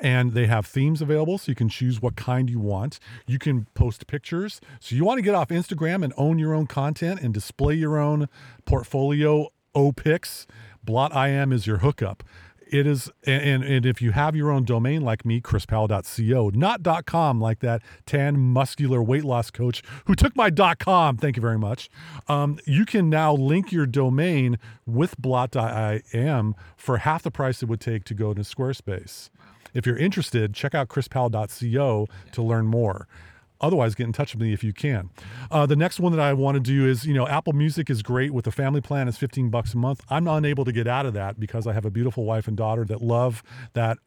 and 0.00 0.32
they 0.32 0.46
have 0.46 0.66
themes 0.66 1.02
available 1.02 1.38
so 1.38 1.50
you 1.50 1.56
can 1.56 1.68
choose 1.68 2.00
what 2.00 2.16
kind 2.16 2.48
you 2.48 2.60
want. 2.60 2.98
You 3.26 3.38
can 3.38 3.66
post 3.74 4.06
pictures. 4.06 4.60
So 4.80 4.94
you 4.94 5.04
want 5.04 5.18
to 5.18 5.22
get 5.22 5.34
off 5.34 5.48
instagram 5.48 6.04
and 6.04 6.12
own 6.16 6.38
your 6.38 6.54
own 6.54 6.66
content 6.66 7.20
and 7.20 7.34
display 7.34 7.74
your 7.74 7.98
own 7.98 8.28
portfolio 8.64 9.48
opics 9.74 10.46
blot 10.88 11.14
im 11.14 11.52
is 11.52 11.66
your 11.66 11.78
hookup. 11.78 12.24
It 12.70 12.86
is 12.86 13.10
and, 13.26 13.42
and, 13.42 13.64
and 13.64 13.86
if 13.86 14.02
you 14.02 14.12
have 14.12 14.36
your 14.36 14.50
own 14.50 14.64
domain 14.64 15.02
like 15.02 15.24
me 15.24 15.40
chrispowell.co 15.40 16.50
not 16.54 17.06
com 17.06 17.40
like 17.40 17.60
that 17.60 17.82
tan 18.04 18.38
muscular 18.38 19.02
weight 19.02 19.24
loss 19.24 19.50
coach 19.50 19.82
who 20.06 20.14
took 20.14 20.36
my 20.36 20.50
com. 20.50 21.16
Thank 21.16 21.36
you 21.36 21.42
very 21.42 21.58
much. 21.58 21.88
Um, 22.26 22.58
you 22.66 22.84
can 22.84 23.08
now 23.08 23.34
link 23.34 23.72
your 23.72 23.86
domain 23.86 24.58
with 24.86 25.16
blot.im 25.18 26.54
for 26.76 26.96
half 26.98 27.22
the 27.22 27.30
price 27.30 27.62
it 27.62 27.68
would 27.68 27.80
take 27.80 28.04
to 28.04 28.14
go 28.14 28.34
to 28.34 28.42
squarespace 28.42 29.30
if 29.74 29.86
you're 29.86 29.96
interested, 29.96 30.54
check 30.54 30.74
out 30.74 30.88
chrispowell.co 30.88 32.08
to 32.32 32.42
learn 32.42 32.66
more. 32.66 33.06
Otherwise, 33.60 33.94
get 33.94 34.04
in 34.04 34.12
touch 34.12 34.34
with 34.34 34.42
me 34.42 34.52
if 34.52 34.62
you 34.62 34.72
can. 34.72 35.10
Uh, 35.50 35.66
the 35.66 35.74
next 35.74 35.98
one 35.98 36.12
that 36.12 36.20
I 36.20 36.32
want 36.32 36.54
to 36.54 36.60
do 36.60 36.86
is, 36.86 37.04
you 37.04 37.14
know, 37.14 37.26
Apple 37.26 37.52
Music 37.52 37.90
is 37.90 38.02
great 38.02 38.32
with 38.32 38.44
the 38.44 38.52
family 38.52 38.80
plan. 38.80 39.08
is 39.08 39.18
15 39.18 39.50
bucks 39.50 39.74
a 39.74 39.76
month. 39.76 40.04
I'm 40.08 40.28
unable 40.28 40.64
to 40.64 40.70
get 40.72 40.86
out 40.86 41.06
of 41.06 41.14
that 41.14 41.40
because 41.40 41.66
I 41.66 41.72
have 41.72 41.84
a 41.84 41.90
beautiful 41.90 42.24
wife 42.24 42.46
and 42.46 42.56
daughter 42.56 42.84
that 42.84 43.02
love 43.02 43.42
that 43.72 43.98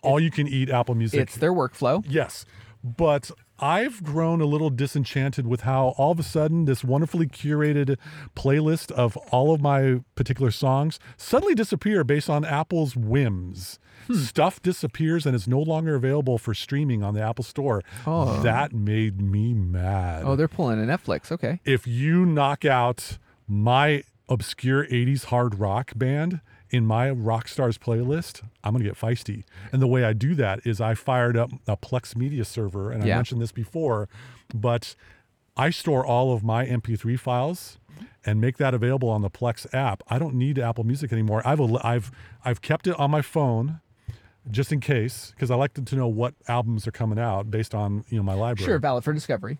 all 0.00 0.20
you 0.20 0.30
can 0.30 0.46
eat 0.46 0.70
Apple 0.70 0.94
Music. 0.94 1.20
It's 1.20 1.36
their 1.36 1.52
workflow. 1.52 2.04
Yes. 2.08 2.44
But 2.84 3.30
I've 3.60 4.02
grown 4.02 4.40
a 4.40 4.46
little 4.46 4.70
disenchanted 4.70 5.46
with 5.46 5.60
how 5.62 5.94
all 5.96 6.10
of 6.10 6.18
a 6.18 6.24
sudden 6.24 6.64
this 6.64 6.82
wonderfully 6.82 7.26
curated 7.26 7.96
playlist 8.34 8.90
of 8.90 9.16
all 9.30 9.54
of 9.54 9.60
my 9.60 10.00
particular 10.16 10.50
songs 10.50 10.98
suddenly 11.16 11.54
disappear 11.54 12.02
based 12.02 12.28
on 12.28 12.44
Apple's 12.44 12.96
whims. 12.96 13.78
Hmm. 14.08 14.14
Stuff 14.14 14.60
disappears 14.60 15.24
and 15.24 15.34
is 15.36 15.46
no 15.46 15.60
longer 15.60 15.94
available 15.94 16.36
for 16.36 16.52
streaming 16.52 17.02
on 17.02 17.14
the 17.14 17.22
Apple 17.22 17.44
Store. 17.44 17.82
Oh. 18.06 18.42
That 18.42 18.72
made 18.72 19.20
me 19.20 19.54
mad. 19.54 20.24
Oh, 20.26 20.34
they're 20.36 20.48
pulling 20.48 20.82
a 20.82 20.86
Netflix. 20.86 21.30
Okay. 21.30 21.60
if 21.64 21.86
you 21.86 22.26
knock 22.26 22.64
out 22.64 23.18
my 23.46 24.02
obscure 24.28 24.86
80s 24.86 25.26
hard 25.26 25.58
rock 25.58 25.92
band 25.94 26.40
in 26.70 26.84
my 26.86 27.10
rock 27.10 27.46
stars 27.48 27.78
playlist 27.78 28.42
i'm 28.64 28.72
going 28.72 28.82
to 28.82 28.88
get 28.88 28.98
feisty 28.98 29.44
and 29.72 29.80
the 29.82 29.86
way 29.86 30.04
i 30.04 30.12
do 30.12 30.34
that 30.34 30.60
is 30.66 30.80
i 30.80 30.94
fired 30.94 31.36
up 31.36 31.50
a 31.68 31.76
plex 31.76 32.16
media 32.16 32.44
server 32.44 32.90
and 32.90 33.02
i 33.02 33.06
Yeah. 33.06 33.16
mentioned 33.16 33.40
this 33.42 33.52
before 33.52 34.08
but 34.54 34.94
i 35.56 35.70
store 35.70 36.04
all 36.04 36.32
of 36.32 36.42
my 36.42 36.66
mp3 36.66 37.18
files 37.18 37.78
and 38.26 38.40
make 38.40 38.56
that 38.56 38.74
available 38.74 39.08
on 39.10 39.22
the 39.22 39.30
plex 39.30 39.66
app 39.74 40.02
i 40.08 40.18
don't 40.18 40.34
need 40.34 40.58
apple 40.58 40.84
music 40.84 41.12
anymore 41.12 41.42
i've 41.46 41.60
i've 41.84 42.10
i've 42.44 42.60
kept 42.62 42.86
it 42.86 42.98
on 42.98 43.10
my 43.10 43.22
phone 43.22 43.80
just 44.50 44.72
in 44.72 44.80
case 44.80 45.30
because 45.34 45.50
i 45.50 45.54
like 45.54 45.74
to, 45.74 45.82
to 45.82 45.94
know 45.96 46.08
what 46.08 46.34
albums 46.48 46.86
are 46.86 46.90
coming 46.92 47.18
out 47.18 47.50
based 47.50 47.74
on 47.74 48.04
you 48.08 48.16
know 48.16 48.22
my 48.22 48.34
library 48.34 48.66
Sure, 48.66 48.78
valid 48.78 49.04
for 49.04 49.12
discovery. 49.12 49.58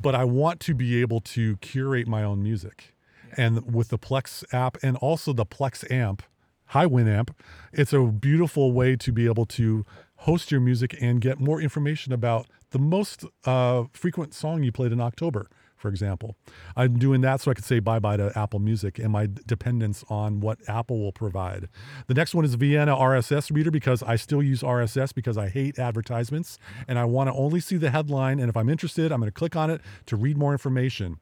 but 0.00 0.14
I 0.14 0.24
want 0.24 0.60
to 0.60 0.74
be 0.74 1.00
able 1.00 1.20
to 1.20 1.56
curate 1.58 2.06
my 2.06 2.22
own 2.22 2.42
music. 2.42 2.92
And 3.38 3.74
with 3.74 3.88
the 3.88 3.98
Plex 3.98 4.44
app 4.52 4.76
and 4.82 4.96
also 4.98 5.32
the 5.32 5.44
Plexamp, 5.46 6.20
high 6.68 6.86
Winamp, 6.86 7.30
it's 7.72 7.92
a 7.92 8.02
beautiful 8.02 8.72
way 8.72 8.96
to 8.96 9.12
be 9.12 9.26
able 9.26 9.46
to 9.46 9.84
host 10.20 10.50
your 10.50 10.60
music 10.60 10.96
and 11.00 11.20
get 11.20 11.38
more 11.38 11.60
information 11.60 12.12
about 12.12 12.46
the 12.70 12.78
most 12.78 13.24
uh, 13.44 13.84
frequent 13.92 14.34
song 14.34 14.62
you 14.62 14.72
played 14.72 14.92
in 14.92 15.00
October, 15.00 15.48
for 15.76 15.88
example. 15.88 16.36
I'm 16.74 16.98
doing 16.98 17.20
that 17.20 17.40
so 17.40 17.50
I 17.50 17.54
could 17.54 17.64
say 17.64 17.78
bye 17.78 17.98
bye 17.98 18.16
to 18.16 18.36
Apple 18.36 18.58
Music 18.58 18.98
and 18.98 19.12
my 19.12 19.28
dependence 19.46 20.04
on 20.08 20.40
what 20.40 20.58
Apple 20.68 20.98
will 21.00 21.12
provide. 21.12 21.68
The 22.06 22.14
next 22.14 22.34
one 22.34 22.44
is 22.44 22.54
Vienna 22.54 22.96
RSS 22.96 23.54
Reader 23.54 23.70
because 23.70 24.02
I 24.02 24.16
still 24.16 24.42
use 24.42 24.62
RSS 24.62 25.14
because 25.14 25.38
I 25.38 25.48
hate 25.48 25.78
advertisements 25.78 26.58
and 26.88 26.98
I 26.98 27.04
want 27.04 27.28
to 27.28 27.34
only 27.34 27.60
see 27.60 27.76
the 27.76 27.90
headline. 27.90 28.40
And 28.40 28.48
if 28.48 28.56
I'm 28.56 28.68
interested, 28.68 29.12
I'm 29.12 29.20
going 29.20 29.30
to 29.30 29.38
click 29.38 29.54
on 29.54 29.70
it 29.70 29.80
to 30.06 30.16
read 30.16 30.36
more 30.36 30.52
information. 30.52 31.18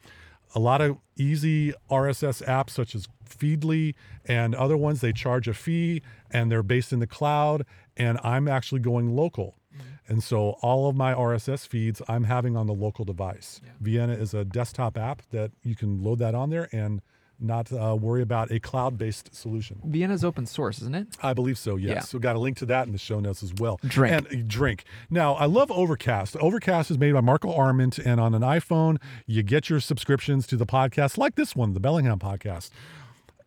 A 0.54 0.60
lot 0.60 0.80
of 0.80 0.98
easy 1.16 1.72
RSS 1.90 2.44
apps 2.46 2.70
such 2.70 2.94
as 2.94 3.08
Feedly 3.28 3.94
and 4.24 4.54
other 4.54 4.76
ones, 4.76 5.00
they 5.00 5.12
charge 5.12 5.48
a 5.48 5.54
fee 5.54 6.02
and 6.30 6.50
they're 6.50 6.62
based 6.62 6.92
in 6.92 7.00
the 7.00 7.06
cloud. 7.06 7.64
And 7.96 8.18
I'm 8.22 8.48
actually 8.48 8.80
going 8.80 9.14
local. 9.14 9.56
Mm-hmm. 9.74 10.12
And 10.12 10.22
so 10.22 10.56
all 10.62 10.88
of 10.88 10.96
my 10.96 11.14
RSS 11.14 11.66
feeds 11.66 12.02
I'm 12.08 12.24
having 12.24 12.56
on 12.56 12.66
the 12.66 12.74
local 12.74 13.04
device. 13.04 13.60
Vienna 13.80 14.12
is 14.14 14.34
a 14.34 14.44
desktop 14.44 14.96
app 14.96 15.22
that 15.30 15.52
you 15.62 15.74
can 15.74 16.02
load 16.02 16.18
that 16.20 16.34
on 16.34 16.50
there 16.50 16.68
and 16.72 17.00
not 17.40 17.72
uh, 17.72 17.96
worry 17.98 18.22
about 18.22 18.50
a 18.50 18.60
cloud 18.60 18.96
based 18.98 19.34
solution. 19.34 19.80
Vienna's 19.84 20.24
open 20.24 20.46
source, 20.46 20.80
isn't 20.80 20.94
it? 20.94 21.08
I 21.22 21.32
believe 21.32 21.58
so, 21.58 21.76
yes. 21.76 21.90
Yeah. 21.90 22.00
So 22.00 22.18
got 22.18 22.36
a 22.36 22.38
link 22.38 22.56
to 22.58 22.66
that 22.66 22.86
in 22.86 22.92
the 22.92 22.98
show 22.98 23.20
notes 23.20 23.42
as 23.42 23.52
well. 23.54 23.78
Drink. 23.86 24.14
And 24.14 24.26
uh, 24.26 24.44
drink. 24.46 24.84
Now, 25.10 25.34
I 25.34 25.46
love 25.46 25.70
Overcast. 25.70 26.36
Overcast 26.36 26.90
is 26.90 26.98
made 26.98 27.12
by 27.12 27.20
Marco 27.20 27.52
Arment, 27.52 27.98
and 27.98 28.20
on 28.20 28.34
an 28.34 28.42
iPhone, 28.42 28.98
you 29.26 29.42
get 29.42 29.68
your 29.68 29.80
subscriptions 29.80 30.46
to 30.48 30.56
the 30.56 30.66
podcast 30.66 31.18
like 31.18 31.34
this 31.34 31.54
one, 31.56 31.74
the 31.74 31.80
Bellingham 31.80 32.18
podcast. 32.18 32.70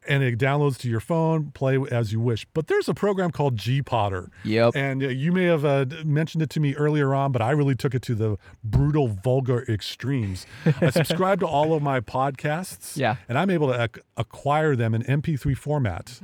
And 0.08 0.24
it 0.24 0.38
downloads 0.40 0.78
to 0.80 0.90
your 0.90 1.00
phone, 1.00 1.52
play 1.52 1.78
as 1.92 2.12
you 2.14 2.20
wish. 2.20 2.46
But 2.54 2.68
there's 2.68 2.88
a 2.88 2.94
program 2.94 3.32
called 3.32 3.58
gPodder. 3.58 4.30
Yep. 4.44 4.76
And 4.76 5.04
uh, 5.04 5.08
you 5.10 5.32
may 5.32 5.46
have 5.46 5.66
uh, 5.66 5.86
mentioned 6.06 6.42
it 6.42 6.50
to 6.52 6.60
me 6.60 6.74
earlier 6.76 7.14
on, 7.14 7.32
but 7.32 7.42
I 7.42 7.52
really 7.52 7.76
took 7.76 7.94
it 7.94 8.02
to 8.04 8.16
the 8.16 8.38
brutal, 8.64 9.08
vulgar 9.08 9.64
extremes. 9.68 10.46
I 10.82 10.90
subscribe 10.92 11.40
to 11.42 11.46
all 11.48 11.74
of 11.74 11.82
my 11.84 12.00
podcasts. 12.00 12.96
Yeah. 12.98 13.18
And 13.28 13.38
I'm 13.38 13.50
able 13.50 13.68
to 13.74 13.84
ac- 13.84 14.02
acquire 14.16 14.76
them 14.76 14.94
in 14.96 15.04
MP3 15.04 15.58
format, 15.58 16.20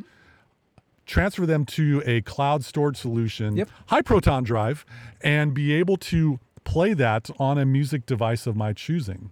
transfer 1.06 1.46
them 1.46 1.66
to 1.66 2.02
a 2.06 2.22
cloud 2.22 2.64
storage 2.64 2.98
solution, 2.98 3.58
Yep. 3.58 3.70
high 3.88 4.02
proton 4.02 4.44
drive, 4.44 4.86
and 5.22 5.54
be 5.54 5.74
able 5.74 5.98
to 5.98 6.40
play 6.64 6.94
that 6.94 7.30
on 7.40 7.58
a 7.58 7.66
music 7.66 8.06
device 8.06 8.48
of 8.48 8.56
my 8.56 8.72
choosing. 8.74 9.32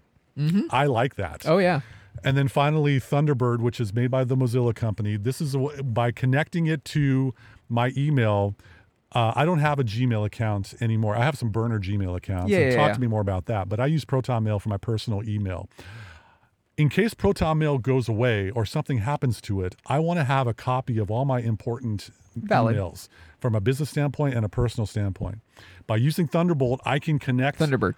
I 0.71 0.87
like 0.87 1.15
that. 1.15 1.43
Oh 1.45 1.59
yeah. 1.59 1.81
And 2.23 2.37
then 2.37 2.47
finally, 2.47 2.99
Thunderbird, 2.99 3.59
which 3.59 3.79
is 3.79 3.93
made 3.93 4.11
by 4.11 4.23
the 4.23 4.35
Mozilla 4.35 4.75
company. 4.75 5.17
This 5.17 5.41
is 5.41 5.55
a 5.55 5.83
by 5.83 6.11
connecting 6.11 6.67
it 6.67 6.85
to 6.85 7.33
my 7.69 7.91
email. 7.97 8.55
Uh, 9.13 9.33
I 9.35 9.43
don't 9.43 9.59
have 9.59 9.79
a 9.79 9.83
Gmail 9.83 10.25
account 10.25 10.73
anymore. 10.79 11.17
I 11.17 11.23
have 11.23 11.37
some 11.37 11.49
burner 11.49 11.79
Gmail 11.79 12.15
accounts. 12.15 12.49
Yeah, 12.49 12.59
yeah, 12.59 12.75
talk 12.75 12.87
yeah. 12.89 12.93
to 12.93 13.01
me 13.01 13.07
more 13.07 13.21
about 13.21 13.45
that. 13.47 13.67
But 13.67 13.79
I 13.79 13.87
use 13.87 14.05
Proton 14.05 14.43
Mail 14.43 14.59
for 14.59 14.69
my 14.69 14.77
personal 14.77 15.27
email. 15.27 15.69
In 16.77 16.87
case 16.89 17.13
Proton 17.13 17.57
Mail 17.57 17.77
goes 17.77 18.07
away 18.07 18.49
or 18.51 18.65
something 18.65 18.99
happens 18.99 19.41
to 19.41 19.61
it, 19.61 19.75
I 19.85 19.99
want 19.99 20.19
to 20.19 20.23
have 20.23 20.47
a 20.47 20.53
copy 20.53 20.97
of 20.97 21.11
all 21.11 21.25
my 21.25 21.41
important 21.41 22.09
Valid. 22.35 22.75
emails 22.75 23.09
from 23.39 23.53
a 23.53 23.61
business 23.61 23.89
standpoint 23.89 24.35
and 24.35 24.45
a 24.45 24.49
personal 24.49 24.87
standpoint. 24.87 25.39
By 25.87 25.97
using 25.97 26.27
Thunderbolt, 26.27 26.79
I 26.85 26.99
can 26.99 27.19
connect 27.19 27.59
Thunderbird. 27.59 27.95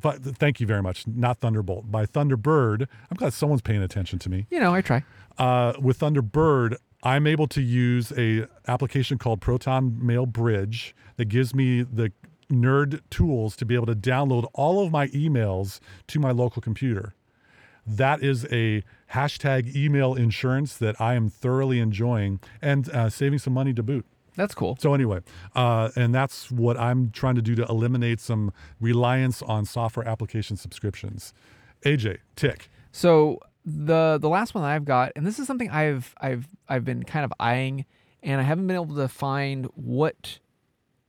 But 0.00 0.22
thank 0.22 0.60
you 0.60 0.66
very 0.66 0.82
much. 0.82 1.06
Not 1.06 1.40
Thunderbolt. 1.40 1.90
By 1.90 2.06
Thunderbird, 2.06 2.86
I'm 3.10 3.16
glad 3.16 3.32
someone's 3.32 3.62
paying 3.62 3.82
attention 3.82 4.18
to 4.20 4.30
me. 4.30 4.46
You 4.50 4.60
know, 4.60 4.74
I 4.74 4.80
try. 4.80 5.04
Uh, 5.38 5.72
with 5.80 5.98
Thunderbird, 5.98 6.76
I'm 7.02 7.26
able 7.26 7.46
to 7.48 7.62
use 7.62 8.12
a 8.16 8.46
application 8.68 9.18
called 9.18 9.40
Proton 9.40 10.04
Mail 10.04 10.26
Bridge 10.26 10.94
that 11.16 11.26
gives 11.26 11.54
me 11.54 11.82
the 11.82 12.12
nerd 12.50 13.00
tools 13.10 13.56
to 13.56 13.64
be 13.64 13.74
able 13.74 13.86
to 13.86 13.94
download 13.94 14.48
all 14.54 14.84
of 14.84 14.90
my 14.90 15.08
emails 15.08 15.80
to 16.08 16.18
my 16.18 16.30
local 16.30 16.60
computer. 16.60 17.14
That 17.86 18.22
is 18.22 18.44
a 18.52 18.82
hashtag 19.12 19.74
email 19.74 20.14
insurance 20.14 20.76
that 20.76 21.00
I 21.00 21.14
am 21.14 21.30
thoroughly 21.30 21.80
enjoying 21.80 22.40
and 22.60 22.88
uh, 22.90 23.08
saving 23.08 23.38
some 23.38 23.54
money 23.54 23.72
to 23.72 23.82
boot. 23.82 24.06
That's 24.36 24.54
cool. 24.54 24.76
So 24.80 24.94
anyway, 24.94 25.20
uh, 25.54 25.90
and 25.96 26.14
that's 26.14 26.50
what 26.50 26.78
I'm 26.78 27.10
trying 27.10 27.34
to 27.34 27.42
do 27.42 27.54
to 27.56 27.64
eliminate 27.66 28.20
some 28.20 28.52
reliance 28.80 29.42
on 29.42 29.64
software 29.64 30.06
application 30.06 30.56
subscriptions. 30.56 31.34
AJ, 31.84 32.18
tick. 32.36 32.70
So 32.92 33.40
the 33.64 34.18
the 34.20 34.28
last 34.28 34.54
one 34.54 34.62
that 34.62 34.70
I've 34.70 34.84
got, 34.84 35.12
and 35.16 35.26
this 35.26 35.38
is 35.38 35.46
something 35.46 35.70
I've 35.70 36.14
I've 36.20 36.48
I've 36.68 36.84
been 36.84 37.02
kind 37.04 37.24
of 37.24 37.32
eyeing, 37.40 37.84
and 38.22 38.40
I 38.40 38.44
haven't 38.44 38.66
been 38.66 38.76
able 38.76 38.96
to 38.96 39.08
find 39.08 39.66
what 39.74 40.38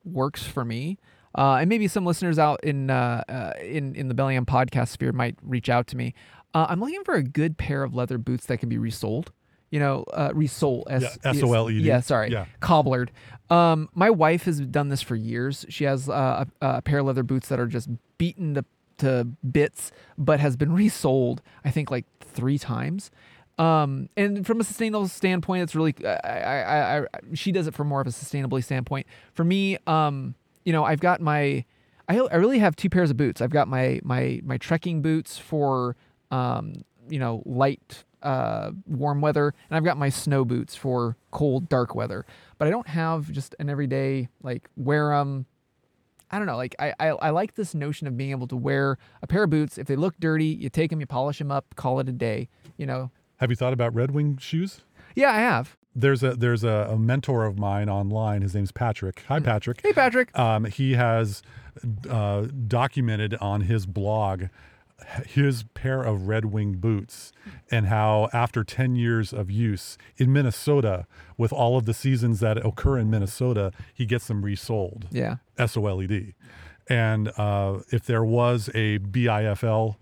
works 0.04 0.44
for 0.44 0.66
me. 0.66 0.98
Uh, 1.34 1.56
and 1.62 1.70
maybe 1.70 1.88
some 1.88 2.06
listeners 2.06 2.38
out 2.38 2.62
in 2.64 2.90
uh, 2.90 3.24
uh, 3.30 3.54
in 3.62 3.96
in 3.96 4.08
the 4.08 4.14
Bellingham 4.14 4.46
podcast 4.46 4.90
sphere 4.90 5.12
might 5.12 5.38
reach 5.42 5.70
out 5.70 5.88
to 5.88 5.98
me. 5.98 6.14
Uh, 6.54 6.66
I'm 6.70 6.82
looking 6.82 7.04
for 7.06 7.16
a 7.16 7.24
good 7.24 7.58
pair 7.58 7.84
of 7.84 7.94
leather 7.94 8.18
boots 8.18 8.46
that 8.48 8.58
can 8.58 8.68
be 8.68 8.78
resoled. 8.78 9.32
You 9.72 9.80
know, 9.80 10.04
uh, 10.14 10.32
resold. 10.36 10.88
S- 10.90 11.02
Yeah, 11.24 11.32
S-O-L-E-D. 11.32 11.84
Yeah, 11.86 12.02
sorry. 12.02 12.30
Yeah. 12.32 12.46
Cobblered. 12.62 13.10
Um, 13.50 13.90
my 13.96 14.10
wife 14.10 14.44
has 14.44 14.60
done 14.62 14.90
this 14.90 15.02
for 15.02 15.16
years. 15.16 15.66
She 15.70 15.86
has 15.86 16.08
uh, 16.10 16.46
a, 16.62 16.68
a 16.78 16.82
pair 16.82 17.00
of 17.00 17.06
leather 17.08 17.24
boots 17.24 17.48
that 17.50 17.60
are 17.60 17.68
just 17.68 17.90
beaten 18.18 18.54
to, 18.56 18.66
to 19.00 19.28
bits, 19.50 19.92
but 20.18 20.40
has 20.40 20.56
been 20.56 20.72
resold, 20.84 21.42
I 21.66 21.72
think, 21.72 21.90
like 21.90 22.06
three 22.22 22.58
times. 22.60 23.12
Um, 23.58 24.10
and 24.18 24.46
from 24.46 24.60
a 24.60 24.64
sustainable 24.64 25.08
standpoint, 25.08 25.64
it's 25.64 25.76
really, 25.76 25.94
I, 26.06 26.10
I, 26.24 26.62
I, 26.62 27.00
I, 27.00 27.06
she 27.34 27.52
does 27.52 27.68
it 27.68 27.74
from 27.74 27.88
more 27.88 28.02
of 28.02 28.08
a 28.08 28.12
sustainability 28.12 28.64
standpoint. 28.64 29.06
For 29.34 29.44
me, 29.44 29.78
um, 29.88 30.36
you 30.66 30.74
know, 30.74 30.84
I've 30.84 31.00
got 31.02 31.22
my, 31.22 31.64
I, 32.10 32.18
I 32.20 32.36
really 32.38 32.60
have 32.60 32.76
two 32.76 32.90
pairs 32.90 33.12
of 33.12 33.18
boots. 33.18 33.42
I've 33.42 33.52
got 33.52 33.68
my, 33.68 34.00
my, 34.04 34.42
my 34.44 34.58
trekking 34.58 35.02
boots 35.02 35.38
for, 35.38 35.96
um, 36.32 36.74
you 37.10 37.20
know, 37.20 37.44
light, 37.46 38.04
uh, 38.24 38.72
warm 38.86 39.22
weather, 39.22 39.54
and 39.70 39.78
I've 39.78 39.84
got 39.84 39.98
my 39.98 40.10
snow 40.10 40.46
boots 40.46 40.76
for 40.76 41.18
cold, 41.32 41.70
dark 41.70 41.96
weather. 41.96 42.26
But 42.58 42.68
I 42.68 42.72
don't 42.72 42.88
have 42.88 43.32
just 43.32 43.56
an 43.60 43.70
everyday 43.70 44.30
like 44.42 44.70
wear 44.76 45.10
them. 45.10 45.46
I 46.30 46.38
don't 46.38 46.48
know. 46.48 46.58
Like 46.58 46.76
I, 46.80 46.94
I, 47.00 47.08
I 47.08 47.30
like 47.32 47.56
this 47.56 47.76
notion 47.76 48.08
of 48.08 48.16
being 48.16 48.32
able 48.32 48.48
to 48.48 48.56
wear 48.56 48.98
a 49.22 49.28
pair 49.28 49.44
of 49.44 49.50
boots. 49.50 49.78
If 49.78 49.88
they 49.88 49.96
look 49.96 50.16
dirty, 50.20 50.46
you 50.46 50.70
take 50.70 50.90
them, 50.90 51.00
you 51.00 51.06
polish 51.06 51.40
them 51.40 51.52
up, 51.52 51.76
call 51.76 52.00
it 52.00 52.08
a 52.08 52.14
day. 52.14 52.48
You 52.78 52.86
know. 52.86 53.12
Have 53.38 53.50
you 53.50 53.56
thought 53.56 53.74
about 53.74 53.94
Red 53.96 54.12
Wing 54.12 54.38
shoes? 54.38 54.82
Yeah, 55.16 55.32
I 55.32 55.40
have. 55.40 55.76
There's 55.94 56.24
a 56.24 56.36
there's 56.36 56.64
a, 56.64 56.88
a 56.92 56.98
mentor 56.98 57.46
of 57.46 57.60
mine 57.60 57.90
online. 57.90 58.44
His 58.44 58.56
name's 58.56 58.72
Patrick. 58.72 59.24
Hi, 59.28 59.40
Patrick. 59.40 59.82
Hey, 59.84 59.92
Patrick. 59.92 60.38
Um, 60.38 60.66
he 60.66 60.94
has 60.94 61.42
uh, 62.10 62.48
documented 62.68 63.36
on 63.36 63.62
his 63.62 63.86
blog 63.86 64.46
his 65.28 65.64
pair 65.74 66.02
of 66.02 66.28
Red 66.28 66.46
Wing 66.46 66.74
boots 66.74 67.32
and 67.70 67.88
how 67.88 68.30
after 68.34 68.64
10 68.64 68.96
years 68.96 69.34
of 69.34 69.50
use 69.50 69.98
in 70.18 70.32
Minnesota, 70.32 71.06
with 71.38 71.52
all 71.52 71.78
of 71.78 71.86
the 71.86 71.94
seasons 71.94 72.40
that 72.40 72.64
occur 72.66 72.98
in 72.98 73.10
Minnesota, 73.10 73.72
he 73.94 74.06
gets 74.06 74.28
them 74.28 74.44
resold. 74.44 75.08
Yeah. 75.12 75.38
S 75.58 75.76
O 75.78 75.86
L 75.88 76.02
E 76.02 76.08
D. 76.08 76.34
And 76.88 77.30
uh, 77.38 77.80
if 77.90 78.06
there 78.06 78.24
was 78.24 78.70
a 78.74 79.00
BIFL 79.00 79.96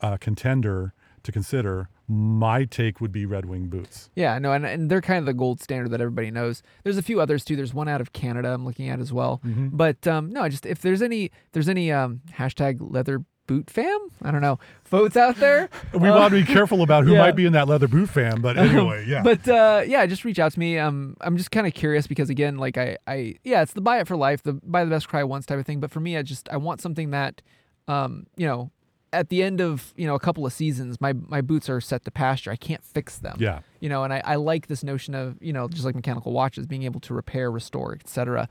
uh, 0.00 0.16
contender 0.18 0.92
to 1.22 1.32
consider, 1.32 1.88
my 2.08 2.64
take 2.64 3.00
would 3.00 3.12
be 3.12 3.24
Red 3.24 3.46
Wing 3.46 3.68
boots. 3.68 4.10
Yeah, 4.14 4.38
no, 4.38 4.52
and, 4.52 4.66
and 4.66 4.90
they're 4.90 5.00
kind 5.00 5.20
of 5.20 5.26
the 5.26 5.34
gold 5.34 5.60
standard 5.62 5.90
that 5.90 6.00
everybody 6.00 6.30
knows. 6.30 6.62
There's 6.82 6.98
a 6.98 7.02
few 7.02 7.20
others 7.20 7.44
too. 7.44 7.54
There's 7.56 7.72
one 7.72 7.88
out 7.88 8.00
of 8.00 8.12
Canada 8.12 8.52
I'm 8.52 8.64
looking 8.64 8.88
at 8.88 8.98
as 8.98 9.12
well. 9.12 9.40
But 9.44 10.06
um, 10.06 10.30
no, 10.30 10.48
just 10.48 10.66
if 10.66 10.80
there's 10.82 11.00
any, 11.00 11.26
if 11.26 11.52
there's 11.52 11.68
any 11.68 11.92
um, 11.92 12.20
hashtag 12.32 12.78
leather 12.80 13.24
boot 13.52 13.70
fam, 13.70 13.98
I 14.22 14.30
don't 14.30 14.40
know, 14.40 14.58
votes 14.86 15.16
out 15.16 15.36
there. 15.36 15.68
We 15.92 16.10
want 16.10 16.32
to 16.32 16.40
be 16.40 16.46
careful 16.46 16.82
about 16.82 17.04
who 17.04 17.12
yeah. 17.12 17.18
might 17.18 17.36
be 17.36 17.44
in 17.44 17.52
that 17.52 17.68
leather 17.68 17.86
boot 17.86 18.08
fan, 18.08 18.40
but 18.40 18.56
anyway, 18.58 19.04
yeah. 19.06 19.22
But 19.22 19.46
uh, 19.46 19.82
yeah, 19.86 20.06
just 20.06 20.24
reach 20.24 20.38
out 20.38 20.52
to 20.52 20.58
me. 20.58 20.78
Um, 20.78 21.16
I'm 21.20 21.36
just 21.36 21.50
kind 21.50 21.66
of 21.66 21.74
curious 21.74 22.06
because 22.06 22.30
again, 22.30 22.56
like 22.56 22.78
I, 22.78 22.96
I, 23.06 23.34
yeah, 23.44 23.62
it's 23.62 23.74
the 23.74 23.82
buy 23.82 24.00
it 24.00 24.08
for 24.08 24.16
life, 24.16 24.42
the 24.42 24.54
buy 24.54 24.84
the 24.84 24.90
best, 24.90 25.08
cry 25.08 25.22
once 25.22 25.44
type 25.44 25.58
of 25.58 25.66
thing. 25.66 25.80
But 25.80 25.90
for 25.90 26.00
me, 26.00 26.16
I 26.16 26.22
just 26.22 26.48
I 26.48 26.56
want 26.56 26.80
something 26.80 27.10
that, 27.10 27.42
um, 27.88 28.26
you 28.36 28.46
know, 28.46 28.70
at 29.12 29.28
the 29.28 29.42
end 29.42 29.60
of 29.60 29.92
you 29.96 30.06
know 30.06 30.14
a 30.14 30.20
couple 30.20 30.46
of 30.46 30.52
seasons, 30.52 30.98
my 31.00 31.12
my 31.12 31.42
boots 31.42 31.68
are 31.68 31.80
set 31.80 32.04
to 32.06 32.10
pasture. 32.10 32.50
I 32.50 32.56
can't 32.56 32.82
fix 32.82 33.18
them. 33.18 33.36
yeah. 33.38 33.60
You 33.80 33.88
know, 33.88 34.04
and 34.04 34.12
I, 34.14 34.22
I 34.24 34.36
like 34.36 34.68
this 34.68 34.82
notion 34.82 35.14
of 35.14 35.36
you 35.42 35.52
know 35.52 35.68
just 35.68 35.84
like 35.84 35.94
mechanical 35.94 36.32
watches, 36.32 36.66
being 36.66 36.84
able 36.84 37.00
to 37.00 37.14
repair, 37.14 37.50
restore, 37.50 37.94
etc. 37.94 38.48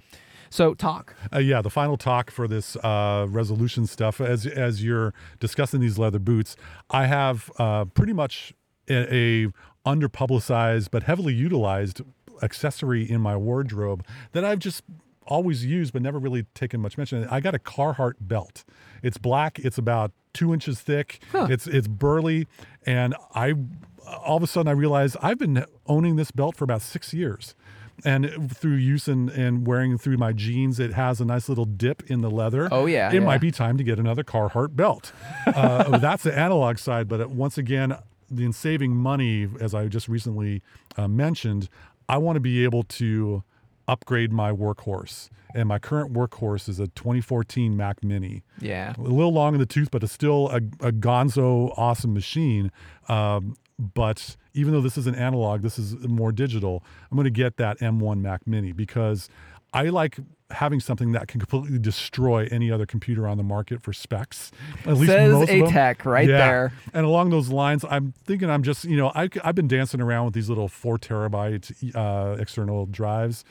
So 0.52 0.74
talk. 0.74 1.16
Uh, 1.34 1.40
yeah, 1.40 1.62
the 1.62 1.70
final 1.70 1.96
talk 1.96 2.30
for 2.30 2.46
this 2.46 2.76
uh, 2.76 3.26
resolution 3.30 3.88
stuff, 3.88 4.20
as 4.20 4.46
as 4.46 4.84
you're 4.84 5.14
discussing 5.40 5.80
these 5.80 5.98
leather 5.98 6.20
boots, 6.20 6.58
I 6.90 7.06
have 7.06 7.50
uh, 7.58 7.86
pretty 7.86 8.12
much 8.12 8.54
a, 8.90 9.16
a 9.16 9.48
underpublicized 9.90 10.90
but 10.92 11.04
heavily 11.04 11.34
utilized 11.34 12.02
accessory 12.44 13.10
in 13.10 13.22
my 13.22 13.38
wardrobe 13.38 14.06
that 14.34 14.44
I've 14.44 14.60
just 14.60 14.84
always 15.26 15.66
used 15.66 15.94
but 15.94 16.02
never 16.02 16.20
really 16.20 16.44
taken 16.54 16.82
much 16.82 16.98
mention. 16.98 17.26
I 17.30 17.40
got 17.40 17.56
a 17.56 17.60
Carhartt 17.60 18.16
belt. 18.20 18.66
It's 19.02 19.18
black. 19.18 19.58
It's 19.60 19.78
about 19.78 20.12
two 20.34 20.54
inches 20.54 20.82
thick. 20.82 21.24
It's 21.50 21.66
it's 21.66 21.88
burly, 21.88 22.48
and 22.86 23.16
I 23.34 23.54
all 24.06 24.36
of 24.36 24.44
a 24.44 24.48
sudden 24.48 24.68
I 24.68 24.74
realized 24.74 25.16
I've 25.22 25.38
been 25.38 25.64
owning 25.88 26.18
this 26.18 26.32
belt 26.32 26.58
for 26.58 26.66
about 26.66 26.82
six 26.82 27.14
years 27.14 27.56
and 28.04 28.56
through 28.56 28.76
use 28.76 29.08
and, 29.08 29.30
and 29.30 29.66
wearing 29.68 29.98
through 29.98 30.18
my 30.18 30.32
jeans, 30.34 30.80
it 30.80 30.94
has 30.94 31.22
a 31.22 31.26
nice 31.26 31.48
little 31.50 31.66
dip 31.66 32.10
in 32.10 32.22
the 32.22 32.30
leather. 32.30 32.68
Oh, 32.72 32.86
yeah, 32.86 33.10
it 33.10 33.16
yeah. 33.16 33.20
might 33.20 33.42
be 33.42 33.52
time 33.52 33.78
to 33.78 33.84
get 33.84 34.00
another 34.00 34.24
Carhartt 34.24 34.76
belt. 34.76 35.12
Uh, 35.46 35.98
that's 36.00 36.24
the 36.24 36.38
analog 36.38 36.78
side, 36.78 37.08
but 37.08 37.30
once 37.30 37.58
again, 37.58 37.96
in 38.36 38.54
saving 38.54 38.96
money, 38.96 39.48
as 39.60 39.74
I 39.76 39.88
just 39.88 40.08
recently 40.08 40.62
uh, 40.98 41.08
mentioned, 41.08 41.68
I 42.08 42.18
want 42.18 42.36
to 42.38 42.40
be 42.42 42.64
able 42.64 42.84
to 42.84 43.44
upgrade 43.88 44.32
my 44.32 44.52
workhorse, 44.54 45.28
and 45.54 45.68
my 45.68 45.80
current 45.80 46.14
workhorse 46.14 46.70
is 46.70 46.80
a 46.80 46.88
2014 46.88 47.76
Mac 47.76 48.04
Mini 48.04 48.44
Yeah. 48.62 48.94
a 48.98 49.02
little 49.02 49.34
long 49.34 49.54
in 49.54 49.60
the 49.60 49.66
tooth, 49.66 49.92
but 49.92 50.02
it's 50.04 50.14
still 50.14 50.48
a, 50.50 50.58
a 50.58 50.92
gonzo 50.94 51.74
awesome 51.78 52.14
machine. 52.14 52.72
Um, 53.10 53.56
but 53.94 54.36
even 54.54 54.74
though 54.74 54.82
this 54.82 54.98
is 54.98 55.08
an 55.08 55.16
analog, 55.16 55.62
this 55.62 55.80
is 55.80 55.96
more 56.08 56.32
digital. 56.32 56.84
I'm 57.10 57.16
going 57.18 57.26
to 57.26 57.30
get 57.32 57.58
that 57.58 57.80
M1 57.80 58.20
Mac 58.22 58.46
Mini 58.46 58.72
because 58.72 59.28
I 59.74 59.84
like 59.84 60.18
having 60.52 60.80
something 60.82 61.14
that 61.14 61.28
can 61.30 61.40
completely 61.40 61.80
destroy 61.80 62.48
any 62.52 62.70
other 62.70 62.86
computer 62.86 63.26
on 63.28 63.38
the 63.38 63.44
market 63.44 63.82
for 63.82 63.94
specs. 63.94 64.52
At 64.86 64.98
least 64.98 65.12
Says 65.12 65.32
most. 65.32 65.50
ATEC 65.50 66.04
right 66.06 66.28
Yeah. 66.28 66.38
there. 66.38 66.74
And 66.94 67.06
along 67.06 67.30
those 67.30 67.48
lines, 67.50 67.86
I'm 67.90 68.14
thinking 68.26 68.50
I'm 68.50 68.64
just, 68.64 68.84
you 68.84 68.98
know, 68.98 69.12
I, 69.16 69.30
I've 69.44 69.56
been 69.56 69.70
dancing 69.70 70.02
around 70.02 70.26
with 70.26 70.34
these 70.34 70.50
little 70.50 70.68
four 70.68 70.98
terabyte 70.98 71.96
uh, 71.96 72.36
external 72.40 72.86
drives. 72.86 73.46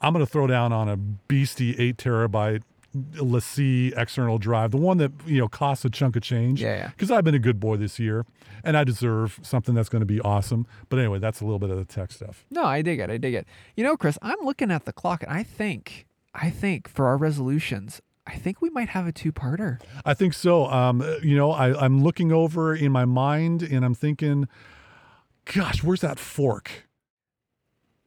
I'm 0.00 0.12
going 0.12 0.26
to 0.26 0.30
throw 0.30 0.48
down 0.48 0.72
on 0.72 0.88
a 0.88 0.96
beastie 0.96 1.76
eight 1.78 1.96
terabyte 1.96 2.62
LaCie 2.94 3.92
external 3.96 4.38
drive, 4.38 4.70
the 4.70 4.76
one 4.76 4.98
that 4.98 5.12
you 5.26 5.38
know 5.38 5.48
costs 5.48 5.84
a 5.84 5.90
chunk 5.90 6.16
of 6.16 6.22
change. 6.22 6.62
Yeah, 6.62 6.76
yeah. 6.76 6.88
Because 6.88 7.10
I've 7.10 7.24
been 7.24 7.34
a 7.34 7.38
good 7.38 7.58
boy 7.58 7.76
this 7.76 7.98
year, 7.98 8.26
and 8.62 8.76
I 8.76 8.84
deserve 8.84 9.40
something 9.42 9.74
that's 9.74 9.88
going 9.88 10.00
to 10.00 10.06
be 10.06 10.20
awesome. 10.20 10.66
But 10.88 10.98
anyway, 10.98 11.18
that's 11.18 11.40
a 11.40 11.44
little 11.44 11.58
bit 11.58 11.70
of 11.70 11.78
the 11.78 11.84
tech 11.84 12.12
stuff. 12.12 12.44
No, 12.50 12.64
I 12.64 12.82
dig 12.82 12.98
it. 12.98 13.10
I 13.10 13.16
dig 13.16 13.34
it. 13.34 13.46
You 13.76 13.84
know, 13.84 13.96
Chris, 13.96 14.18
I'm 14.22 14.38
looking 14.42 14.70
at 14.70 14.84
the 14.84 14.92
clock 14.92 15.22
and 15.22 15.32
I 15.32 15.42
think, 15.42 16.06
I 16.34 16.50
think 16.50 16.88
for 16.88 17.06
our 17.06 17.16
resolutions, 17.16 18.00
I 18.26 18.36
think 18.36 18.60
we 18.60 18.70
might 18.70 18.90
have 18.90 19.06
a 19.06 19.12
two-parter. 19.12 19.80
I 20.04 20.14
think 20.14 20.34
so. 20.34 20.66
Um, 20.66 21.02
you 21.22 21.36
know, 21.36 21.50
I, 21.50 21.84
I'm 21.84 22.02
looking 22.02 22.30
over 22.32 22.74
in 22.74 22.92
my 22.92 23.04
mind, 23.04 23.62
and 23.62 23.84
I'm 23.84 23.94
thinking, 23.94 24.48
gosh, 25.44 25.82
where's 25.82 26.02
that 26.02 26.18
fork? 26.18 26.88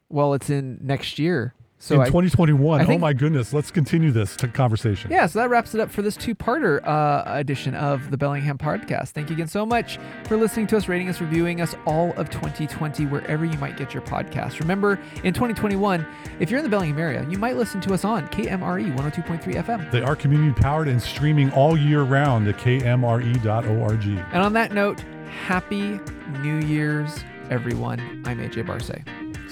Well, 0.08 0.34
it's 0.34 0.50
in 0.50 0.78
next 0.82 1.19
year. 1.19 1.54
So 1.86 1.95
in 1.95 2.02
I, 2.02 2.06
2021. 2.06 2.82
I 2.82 2.86
oh 2.91 2.98
my 2.98 3.13
goodness. 3.13 3.54
Let's 3.54 3.69
continue 3.69 4.12
this 4.12 4.36
conversation. 4.36 5.12
yeah, 5.12 5.28
so 5.28 5.38
that 5.38 5.52
wraps 5.52 5.76
it 5.76 5.80
up 5.80 5.91
for 5.91 6.02
this 6.02 6.17
two-parter 6.17 6.84
uh, 6.84 7.24
edition 7.28 7.76
of 7.76 8.10
the 8.10 8.17
Bellingham 8.17 8.58
Podcast. 8.58 9.10
Thank 9.10 9.30
you 9.30 9.36
again 9.36 9.48
so 9.48 9.67
much 9.67 10.00
for 10.24 10.36
listening 10.36 10.65
to 10.67 10.78
us, 10.78 10.88
rating 10.88 11.10
us, 11.10 11.21
reviewing 11.21 11.62
us 11.62 11.76
all 11.86 12.12
of 12.13 12.32
2020, 12.32 13.06
wherever 13.06 13.45
you 13.45 13.56
might 13.60 13.78
get 13.78 13.93
your 13.93 14.02
podcast. 14.02 14.60
Remember, 14.60 15.00
in 15.24 15.32
2021, 15.36 16.04
if 16.39 16.50
you're 16.50 16.58
in 16.58 16.63
the 16.63 16.69
Bellingham 16.71 16.98
area, 16.98 17.24
you 17.30 17.38
might 17.38 17.56
listen 17.56 17.80
to 17.82 17.93
us 17.93 18.04
on 18.04 18.28
KMRE 18.30 18.98
102.3 18.98 19.43
FM. 19.63 19.91
They 19.91 20.02
are 20.02 20.15
community 20.15 20.60
powered 20.60 20.88
and 20.88 21.00
streaming 21.00 21.52
all 21.52 21.78
year 21.78 22.02
round 22.02 22.48
at 22.48 22.58
kmre.org. 22.58 24.06
And 24.08 24.41
on 24.41 24.54
that 24.54 24.74
note, 24.74 25.02
happy 25.45 26.00
New 26.41 26.62
Year's, 26.62 27.24
everyone. 27.52 28.00
I'm 28.26 28.39
AJ 28.39 28.65
Barse. 28.65 28.89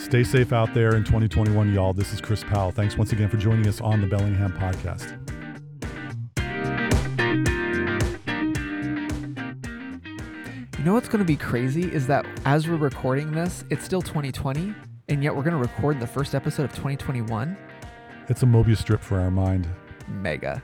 Stay 0.04 0.22
safe 0.22 0.52
out 0.52 0.74
there 0.74 0.98
in 0.98 1.04
2021, 1.06 1.74
y'all. 1.74 1.94
This 1.94 2.12
is 2.12 2.20
Chris 2.20 2.44
Powell. 2.44 2.72
Thanks 2.72 2.98
once 2.98 3.14
again 3.14 3.30
for 3.30 3.38
joining 3.38 3.66
us 3.68 3.80
on 3.80 4.02
the 4.02 4.06
Bellingham 4.06 4.52
podcast. 4.52 5.10
You 10.78 10.84
know 10.84 10.94
what's 10.94 11.08
going 11.08 11.20
to 11.20 11.26
be 11.26 11.38
crazy 11.38 11.92
is 11.92 12.06
that 12.08 12.26
as 12.44 12.68
we're 12.68 12.76
recording 12.76 13.32
this, 13.32 13.64
it's 13.70 13.86
still 13.86 14.02
2020, 14.02 14.76
and 15.08 15.24
yet 15.24 15.34
we're 15.34 15.42
going 15.42 15.56
to 15.56 15.58
record 15.58 16.02
the 16.02 16.06
first 16.06 16.36
episode 16.36 16.66
of 16.66 16.72
2021. 16.72 17.58
It's 18.28 18.44
a 18.44 18.46
Mobius 18.46 18.80
strip 18.80 19.02
for 19.02 19.22
our 19.22 19.32
mind. 19.32 19.70
Mega. 20.10 20.62